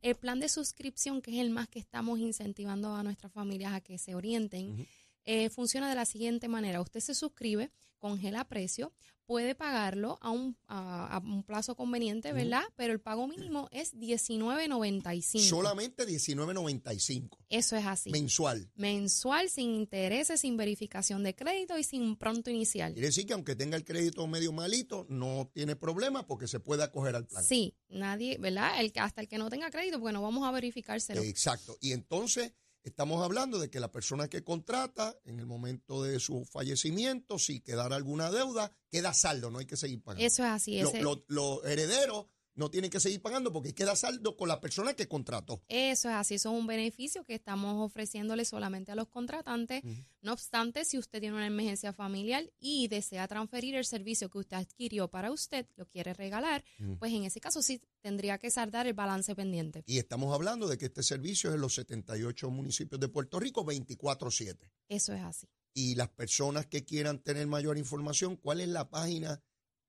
El 0.04 0.16
plan 0.16 0.38
de 0.38 0.50
suscripción, 0.50 1.22
que 1.22 1.30
es 1.30 1.38
el 1.38 1.48
más 1.48 1.66
que 1.66 1.78
estamos 1.78 2.18
incentivando 2.18 2.94
a 2.94 3.02
nuestras 3.02 3.32
familias 3.32 3.72
a 3.72 3.80
que 3.80 3.96
se 3.96 4.14
orienten, 4.14 4.86
eh, 5.24 5.48
funciona 5.48 5.88
de 5.88 5.94
la 5.94 6.04
siguiente 6.04 6.46
manera. 6.46 6.82
Usted 6.82 7.00
se 7.00 7.14
suscribe, 7.14 7.70
congela 8.04 8.44
precio, 8.46 8.92
puede 9.24 9.54
pagarlo 9.54 10.18
a 10.20 10.28
un, 10.28 10.58
a, 10.68 11.16
a 11.16 11.18
un 11.20 11.42
plazo 11.42 11.74
conveniente, 11.74 12.34
¿verdad? 12.34 12.62
Pero 12.76 12.92
el 12.92 13.00
pago 13.00 13.26
mínimo 13.26 13.66
es 13.72 13.94
19.95. 13.94 15.40
Solamente 15.40 16.06
19.95 16.06 17.30
Eso 17.48 17.76
es 17.76 17.86
así. 17.86 18.10
mensual. 18.10 18.70
Mensual, 18.74 19.48
sin 19.48 19.70
intereses, 19.74 20.40
sin 20.42 20.58
verificación 20.58 21.22
de 21.22 21.34
crédito 21.34 21.78
y 21.78 21.84
sin 21.84 22.16
pronto 22.16 22.50
inicial. 22.50 22.92
Quiere 22.92 23.08
decir 23.08 23.24
que 23.26 23.32
aunque 23.32 23.56
tenga 23.56 23.78
el 23.78 23.86
crédito 23.86 24.26
medio 24.26 24.52
malito, 24.52 25.06
no 25.08 25.50
tiene 25.54 25.74
problema 25.76 26.26
porque 26.26 26.46
se 26.46 26.60
puede 26.60 26.82
acoger 26.82 27.16
al 27.16 27.26
plan. 27.26 27.42
Sí, 27.42 27.74
nadie, 27.88 28.36
¿verdad? 28.36 28.78
El, 28.78 28.92
hasta 28.96 29.22
el 29.22 29.28
que 29.28 29.38
no 29.38 29.48
tenga 29.48 29.70
crédito, 29.70 29.98
porque 29.98 30.12
no 30.12 30.20
vamos 30.20 30.46
a 30.46 30.50
verificárselo. 30.50 31.22
Exacto. 31.22 31.78
Y 31.80 31.92
entonces 31.92 32.52
estamos 32.84 33.22
hablando 33.24 33.58
de 33.58 33.70
que 33.70 33.80
la 33.80 33.90
persona 33.90 34.28
que 34.28 34.44
contrata 34.44 35.16
en 35.24 35.40
el 35.40 35.46
momento 35.46 36.02
de 36.02 36.20
su 36.20 36.44
fallecimiento, 36.44 37.38
si 37.38 37.60
quedara 37.60 37.96
alguna 37.96 38.30
deuda, 38.30 38.70
queda 38.90 39.12
saldo, 39.14 39.50
no 39.50 39.58
hay 39.58 39.66
que 39.66 39.76
seguir 39.76 40.02
pagando. 40.02 40.24
Eso 40.26 40.44
es 40.44 40.50
así. 40.50 40.80
Lo- 40.80 40.88
ese- 40.90 41.02
lo- 41.02 41.24
Los 41.28 41.64
herederos 41.64 42.26
no 42.54 42.70
tienen 42.70 42.90
que 42.90 43.00
seguir 43.00 43.20
pagando 43.20 43.52
porque 43.52 43.74
queda 43.74 43.96
saldo 43.96 44.36
con 44.36 44.48
la 44.48 44.60
persona 44.60 44.94
que 44.94 45.08
contrató. 45.08 45.62
Eso 45.68 46.08
es 46.08 46.14
así, 46.14 46.34
eso 46.34 46.52
es 46.52 46.60
un 46.60 46.66
beneficio 46.66 47.24
que 47.24 47.34
estamos 47.34 47.84
ofreciéndole 47.84 48.44
solamente 48.44 48.92
a 48.92 48.94
los 48.94 49.08
contratantes. 49.08 49.82
No 50.22 50.32
obstante, 50.32 50.84
si 50.84 50.98
usted 50.98 51.20
tiene 51.20 51.36
una 51.36 51.46
emergencia 51.46 51.92
familiar 51.92 52.50
y 52.58 52.88
desea 52.88 53.26
transferir 53.28 53.74
el 53.74 53.84
servicio 53.84 54.30
que 54.30 54.38
usted 54.38 54.56
adquirió 54.56 55.08
para 55.08 55.30
usted, 55.30 55.66
lo 55.76 55.86
quiere 55.86 56.14
regalar, 56.14 56.64
pues 56.98 57.12
en 57.12 57.24
ese 57.24 57.40
caso 57.40 57.62
sí 57.62 57.80
tendría 58.00 58.38
que 58.38 58.50
saldar 58.50 58.86
el 58.86 58.94
balance 58.94 59.34
pendiente. 59.34 59.82
Y 59.86 59.98
estamos 59.98 60.34
hablando 60.34 60.68
de 60.68 60.78
que 60.78 60.86
este 60.86 61.02
servicio 61.02 61.50
es 61.50 61.56
en 61.56 61.60
los 61.60 61.74
78 61.74 62.50
municipios 62.50 63.00
de 63.00 63.08
Puerto 63.08 63.40
Rico 63.40 63.64
24/7. 63.64 64.70
Eso 64.88 65.12
es 65.12 65.22
así. 65.22 65.48
Y 65.74 65.96
las 65.96 66.08
personas 66.08 66.66
que 66.66 66.84
quieran 66.84 67.18
tener 67.18 67.46
mayor 67.46 67.78
información, 67.78 68.36
¿cuál 68.36 68.60
es 68.60 68.68
la 68.68 68.88
página 68.90 69.42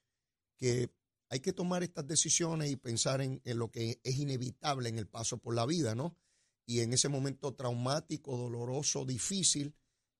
que 0.56 0.90
hay 1.30 1.38
que 1.40 1.52
tomar 1.52 1.82
estas 1.84 2.06
decisiones 2.06 2.70
y 2.70 2.76
pensar 2.76 3.20
en, 3.20 3.40
en 3.44 3.58
lo 3.58 3.70
que 3.70 4.00
es 4.02 4.16
inevitable 4.18 4.88
en 4.88 4.98
el 4.98 5.06
paso 5.06 5.38
por 5.38 5.54
la 5.54 5.64
vida, 5.66 5.94
¿no? 5.94 6.16
Y 6.66 6.80
en 6.80 6.92
ese 6.92 7.08
momento 7.08 7.54
traumático, 7.54 8.36
doloroso, 8.36 9.04
difícil, 9.04 9.74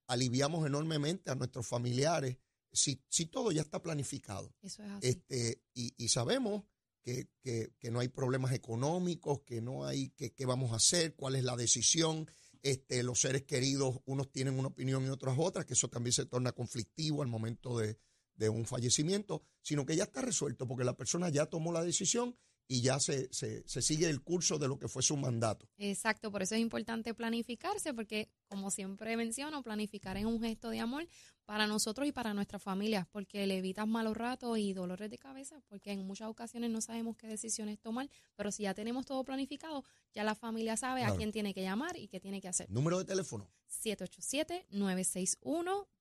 aliviamos 0.06 0.66
enormemente 0.66 1.30
a 1.30 1.34
nuestros 1.34 1.66
familiares 1.66 2.36
si, 2.72 3.00
si 3.08 3.26
todo 3.26 3.50
ya 3.52 3.62
está 3.62 3.80
planificado. 3.82 4.52
Eso 4.62 4.82
es 4.82 4.90
así. 4.90 5.08
Este, 5.08 5.62
y, 5.74 5.94
y 5.96 6.08
sabemos 6.08 6.64
que, 7.04 7.28
que- 7.40 7.72
que 7.78 7.90
no 7.92 8.00
hay 8.00 8.08
problemas 8.08 8.52
económicos, 8.52 9.42
que 9.42 9.60
no 9.60 9.84
hay 9.86 10.10
que 10.10 10.32
qué 10.32 10.46
vamos 10.46 10.72
a 10.72 10.76
hacer, 10.76 11.14
cuál 11.14 11.36
es 11.36 11.44
la 11.44 11.54
decisión. 11.56 12.28
Este, 12.62 13.02
los 13.02 13.20
seres 13.20 13.42
queridos, 13.42 14.00
unos 14.06 14.32
tienen 14.32 14.58
una 14.58 14.68
opinión 14.68 15.04
y 15.04 15.10
otros 15.10 15.36
otras, 15.38 15.66
que 15.66 15.74
eso 15.74 15.88
también 15.90 16.14
se 16.14 16.24
torna 16.24 16.52
conflictivo 16.52 17.20
al 17.20 17.28
momento 17.28 17.78
de, 17.78 17.98
de 18.36 18.48
un 18.48 18.64
fallecimiento, 18.64 19.42
sino 19.60 19.84
que 19.84 19.94
ya 19.96 20.04
está 20.04 20.22
resuelto 20.22 20.66
porque 20.66 20.82
la 20.84 20.96
persona 20.96 21.28
ya 21.28 21.44
tomó 21.44 21.72
la 21.72 21.84
decisión 21.84 22.34
y 22.66 22.80
ya 22.80 22.98
se, 22.98 23.28
se, 23.32 23.62
se 23.68 23.82
sigue 23.82 24.08
el 24.08 24.22
curso 24.22 24.58
de 24.58 24.68
lo 24.68 24.78
que 24.78 24.88
fue 24.88 25.02
su 25.02 25.16
mandato. 25.16 25.68
Exacto, 25.76 26.30
por 26.32 26.42
eso 26.42 26.54
es 26.54 26.60
importante 26.62 27.12
planificarse 27.14 27.92
porque, 27.92 28.30
como 28.48 28.70
siempre 28.70 29.16
menciono, 29.16 29.62
planificar 29.62 30.16
es 30.16 30.24
un 30.24 30.40
gesto 30.40 30.70
de 30.70 30.80
amor 30.80 31.06
para 31.44 31.66
nosotros 31.66 32.08
y 32.08 32.12
para 32.12 32.32
nuestras 32.32 32.62
familias 32.62 33.06
porque 33.10 33.46
le 33.46 33.58
evitas 33.58 33.86
malos 33.86 34.16
ratos 34.16 34.56
y 34.58 34.72
dolores 34.72 35.10
de 35.10 35.18
cabeza 35.18 35.60
porque 35.68 35.92
en 35.92 36.06
muchas 36.06 36.28
ocasiones 36.28 36.70
no 36.70 36.80
sabemos 36.80 37.16
qué 37.18 37.26
decisiones 37.26 37.78
tomar, 37.78 38.08
pero 38.34 38.50
si 38.50 38.62
ya 38.62 38.72
tenemos 38.72 39.04
todo 39.04 39.22
planificado, 39.24 39.84
ya 40.14 40.24
la 40.24 40.34
familia 40.34 40.76
sabe 40.78 41.00
Claro. 41.02 41.14
a 41.14 41.16
quién 41.18 41.32
tiene 41.32 41.52
que 41.52 41.60
llamar 41.62 41.96
y 41.98 42.08
qué 42.08 42.18
tiene 42.18 42.40
que 42.40 42.48
hacer. 42.48 42.70
Número 42.70 42.98
de 42.98 43.04
teléfono. 43.04 43.50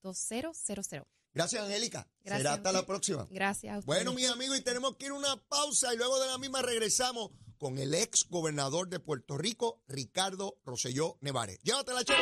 787-961-2000. 0.03 1.05
Gracias, 1.33 1.63
Angélica. 1.63 2.07
Gracias 2.23 2.39
Será 2.39 2.53
hasta 2.53 2.71
la 2.71 2.85
próxima. 2.85 3.27
Gracias 3.29 3.75
a 3.75 3.79
ustedes. 3.79 3.85
Bueno, 3.85 4.13
mis 4.13 4.29
amigos, 4.29 4.57
y 4.57 4.61
tenemos 4.61 4.95
que 4.97 5.05
ir 5.05 5.11
a 5.11 5.15
una 5.15 5.35
pausa 5.49 5.93
y 5.93 5.97
luego 5.97 6.19
de 6.19 6.27
la 6.27 6.37
misma 6.37 6.61
regresamos 6.61 7.31
con 7.57 7.77
el 7.77 7.93
ex 7.93 8.27
gobernador 8.29 8.89
de 8.89 8.99
Puerto 8.99 9.37
Rico, 9.37 9.81
Ricardo 9.87 10.57
Rosselló 10.65 11.17
Nevares. 11.21 11.59
Llévatela, 11.63 12.03
Chelo. 12.03 12.19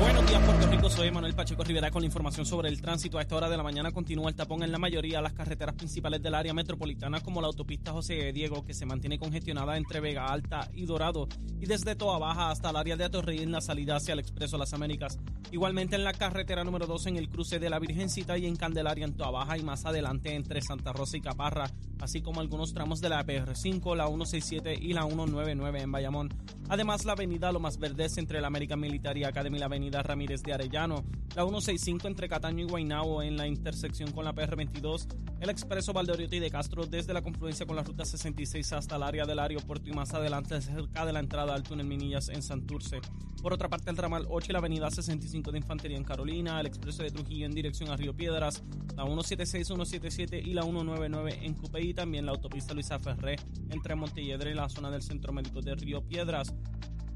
Buenos 0.00 0.28
días, 0.28 0.44
Puerto 0.44 0.66
Rico. 0.68 0.90
Soy 0.90 1.10
Manuel 1.10 1.34
Pacheco 1.34 1.64
Rivera 1.64 1.90
con 1.90 2.02
la 2.02 2.06
información 2.06 2.46
sobre 2.46 2.68
el 2.68 2.80
tránsito. 2.80 3.18
A 3.18 3.22
esta 3.22 3.34
hora 3.34 3.48
de 3.48 3.56
la 3.56 3.64
mañana 3.64 3.90
continúa 3.90 4.28
el 4.28 4.36
tapón 4.36 4.62
en 4.62 4.70
la 4.70 4.78
mayoría 4.78 5.16
de 5.16 5.22
las 5.24 5.32
carreteras 5.32 5.74
principales 5.74 6.22
del 6.22 6.34
área 6.34 6.54
metropolitana, 6.54 7.20
como 7.20 7.40
la 7.40 7.48
autopista 7.48 7.90
José 7.90 8.32
Diego, 8.32 8.64
que 8.64 8.74
se 8.74 8.86
mantiene 8.86 9.18
congestionada 9.18 9.76
entre 9.76 9.98
Vega 10.00 10.26
Alta 10.28 10.70
y 10.72 10.86
Dorado, 10.86 11.28
y 11.60 11.66
desde 11.66 11.96
Toa 11.96 12.18
Baja 12.18 12.50
hasta 12.50 12.70
el 12.70 12.76
área 12.76 12.96
de 12.96 13.04
Atorrey 13.04 13.42
en 13.42 13.50
la 13.50 13.60
salida 13.60 13.96
hacia 13.96 14.12
el 14.12 14.20
Expreso 14.20 14.56
Las 14.56 14.72
Américas. 14.72 15.18
Igualmente 15.50 15.96
en 15.96 16.04
la 16.04 16.12
carretera 16.12 16.62
número 16.62 16.86
2 16.86 17.06
en 17.06 17.16
el 17.16 17.30
cruce 17.30 17.58
de 17.58 17.70
la 17.70 17.78
Virgencita 17.78 18.36
y 18.36 18.44
en 18.44 18.56
Candelaria 18.56 19.06
en 19.06 19.16
Toa 19.16 19.30
Baja 19.30 19.56
y 19.56 19.62
más 19.62 19.86
adelante 19.86 20.34
entre 20.34 20.60
Santa 20.60 20.92
Rosa 20.92 21.16
y 21.16 21.22
Caparra, 21.22 21.70
así 22.00 22.20
como 22.20 22.40
algunos 22.40 22.74
tramos 22.74 23.00
de 23.00 23.08
la 23.08 23.24
PR5, 23.24 23.96
la 23.96 24.08
167 24.08 24.74
y 24.78 24.92
la 24.92 25.06
199 25.06 25.80
en 25.80 25.90
Bayamón. 25.90 26.28
Además, 26.68 27.06
la 27.06 27.12
avenida 27.12 27.50
Lomas 27.50 27.78
Verdes 27.78 28.18
entre 28.18 28.42
la 28.42 28.48
American 28.48 28.78
Military 28.78 29.24
Academy 29.24 29.56
y 29.56 29.60
la 29.60 29.66
avenida 29.66 30.02
Ramírez 30.02 30.42
de 30.42 30.52
Arellano, 30.52 31.02
la 31.34 31.44
165 31.44 32.08
entre 32.08 32.28
Cataño 32.28 32.66
y 32.66 32.68
Guaynabo 32.68 33.22
en 33.22 33.38
la 33.38 33.46
intersección 33.46 34.12
con 34.12 34.26
la 34.26 34.34
PR22, 34.34 35.06
el 35.40 35.48
expreso 35.48 35.94
Valdoriotti 35.94 36.40
de 36.40 36.50
Castro 36.50 36.84
desde 36.84 37.14
la 37.14 37.22
confluencia 37.22 37.64
con 37.64 37.76
la 37.76 37.84
ruta 37.84 38.04
66 38.04 38.70
hasta 38.74 38.96
el 38.96 39.02
área 39.02 39.24
del 39.24 39.38
aeropuerto 39.38 39.88
y 39.88 39.92
más 39.92 40.12
adelante 40.12 40.60
cerca 40.60 41.06
de 41.06 41.12
la 41.14 41.20
entrada 41.20 41.54
al 41.54 41.62
túnel 41.62 41.86
Minillas 41.86 42.28
en 42.28 42.42
Santurce. 42.42 43.00
Por 43.40 43.52
otra 43.52 43.68
parte, 43.68 43.90
el 43.90 43.96
ramal 43.96 44.26
8 44.28 44.46
y 44.48 44.52
la 44.52 44.58
avenida 44.58 44.90
65 44.90 45.37
de 45.42 45.58
Infantería 45.58 45.96
en 45.96 46.04
Carolina, 46.04 46.60
el 46.60 46.66
expreso 46.66 47.02
de 47.02 47.10
Trujillo 47.10 47.46
en 47.46 47.52
dirección 47.52 47.90
a 47.90 47.96
Río 47.96 48.14
Piedras, 48.14 48.62
la 48.96 49.04
176, 49.04 49.66
177 49.66 50.40
y 50.40 50.52
la 50.52 50.62
199 50.62 51.38
en 51.42 51.54
Cupey 51.54 51.94
también 51.94 52.26
la 52.26 52.32
autopista 52.32 52.74
Luisa 52.74 52.98
Ferré 52.98 53.36
entre 53.70 53.94
Montelledre 53.94 54.50
y 54.50 54.54
la 54.54 54.68
zona 54.68 54.90
del 54.90 55.02
Centro 55.02 55.32
Médico 55.32 55.60
de 55.60 55.74
Río 55.74 56.02
Piedras 56.02 56.54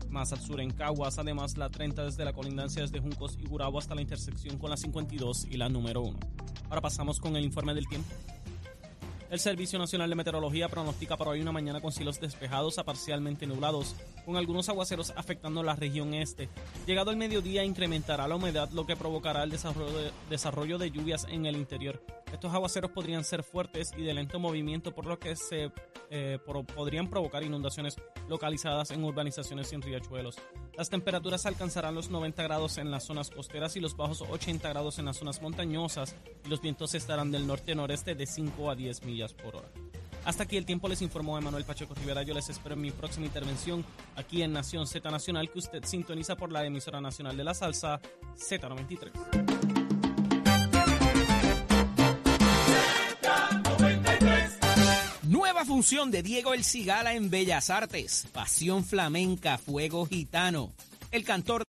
más 0.08 0.32
al 0.32 0.40
sur 0.40 0.60
en 0.60 0.70
Caguas, 0.70 1.18
además 1.18 1.56
la 1.56 1.70
30 1.70 2.04
desde 2.04 2.24
la 2.24 2.32
colindancia 2.32 2.82
desde 2.82 3.00
Juncos 3.00 3.36
y 3.40 3.46
Gurabo 3.46 3.78
hasta 3.78 3.94
la 3.94 4.02
intersección 4.02 4.58
con 4.58 4.70
la 4.70 4.76
52 4.76 5.46
y 5.50 5.56
la 5.56 5.68
número 5.68 6.02
1. 6.02 6.18
Ahora 6.68 6.80
pasamos 6.82 7.18
con 7.18 7.34
el 7.36 7.44
informe 7.44 7.74
del 7.74 7.88
tiempo. 7.88 8.10
El 9.32 9.40
Servicio 9.40 9.78
Nacional 9.78 10.10
de 10.10 10.14
Meteorología 10.14 10.68
pronostica 10.68 11.16
para 11.16 11.30
hoy 11.30 11.40
una 11.40 11.52
mañana 11.52 11.80
con 11.80 11.90
cielos 11.90 12.20
despejados 12.20 12.78
a 12.78 12.84
parcialmente 12.84 13.46
nublados, 13.46 13.96
con 14.26 14.36
algunos 14.36 14.68
aguaceros 14.68 15.14
afectando 15.16 15.62
la 15.62 15.74
región 15.74 16.12
este. 16.12 16.50
Llegado 16.86 17.10
el 17.10 17.16
mediodía 17.16 17.64
incrementará 17.64 18.28
la 18.28 18.36
humedad, 18.36 18.68
lo 18.72 18.84
que 18.84 18.94
provocará 18.94 19.42
el 19.44 19.50
desarrollo 19.50 19.96
de, 19.96 20.10
desarrollo 20.28 20.76
de 20.76 20.90
lluvias 20.90 21.26
en 21.30 21.46
el 21.46 21.56
interior. 21.56 22.04
Estos 22.32 22.54
aguaceros 22.54 22.90
podrían 22.90 23.24
ser 23.24 23.42
fuertes 23.42 23.92
y 23.96 24.02
de 24.02 24.14
lento 24.14 24.40
movimiento, 24.40 24.94
por 24.94 25.06
lo 25.06 25.18
que 25.18 25.36
se 25.36 25.70
eh, 26.10 26.38
podrían 26.74 27.10
provocar 27.10 27.42
inundaciones 27.42 27.96
localizadas 28.28 28.90
en 28.90 29.04
urbanizaciones 29.04 29.68
sin 29.68 29.82
riachuelos. 29.82 30.36
Las 30.76 30.88
temperaturas 30.88 31.44
alcanzarán 31.44 31.94
los 31.94 32.08
90 32.08 32.42
grados 32.42 32.78
en 32.78 32.90
las 32.90 33.04
zonas 33.04 33.30
costeras 33.30 33.76
y 33.76 33.80
los 33.80 33.96
bajos 33.96 34.22
80 34.22 34.66
grados 34.70 34.98
en 34.98 35.04
las 35.04 35.18
zonas 35.18 35.42
montañosas 35.42 36.16
y 36.44 36.48
los 36.48 36.62
vientos 36.62 36.94
estarán 36.94 37.30
del 37.30 37.46
norte-noreste 37.46 38.14
de 38.14 38.26
5 38.26 38.70
a 38.70 38.74
10 38.74 39.04
millas 39.04 39.34
por 39.34 39.56
hora. 39.56 39.68
Hasta 40.24 40.44
aquí 40.44 40.56
el 40.56 40.64
tiempo 40.64 40.88
les 40.88 41.02
informó 41.02 41.36
Emanuel 41.36 41.64
Pacheco 41.64 41.94
Rivera. 41.94 42.22
Yo 42.22 42.32
les 42.32 42.48
espero 42.48 42.76
en 42.76 42.80
mi 42.80 42.92
próxima 42.92 43.26
intervención 43.26 43.84
aquí 44.16 44.42
en 44.42 44.52
Nación 44.52 44.86
Z 44.86 45.10
Nacional, 45.10 45.50
que 45.50 45.58
usted 45.58 45.84
sintoniza 45.84 46.36
por 46.36 46.52
la 46.52 46.64
emisora 46.64 47.00
nacional 47.00 47.36
de 47.36 47.44
la 47.44 47.54
salsa 47.54 48.00
Z93. 48.36 49.71
Función 55.64 56.10
de 56.10 56.22
Diego 56.22 56.54
El 56.54 56.64
Cigala 56.64 57.14
en 57.14 57.30
Bellas 57.30 57.70
Artes. 57.70 58.26
Pasión 58.32 58.84
flamenca, 58.84 59.58
fuego 59.58 60.06
gitano. 60.06 60.72
El 61.12 61.24
cantor 61.24 61.62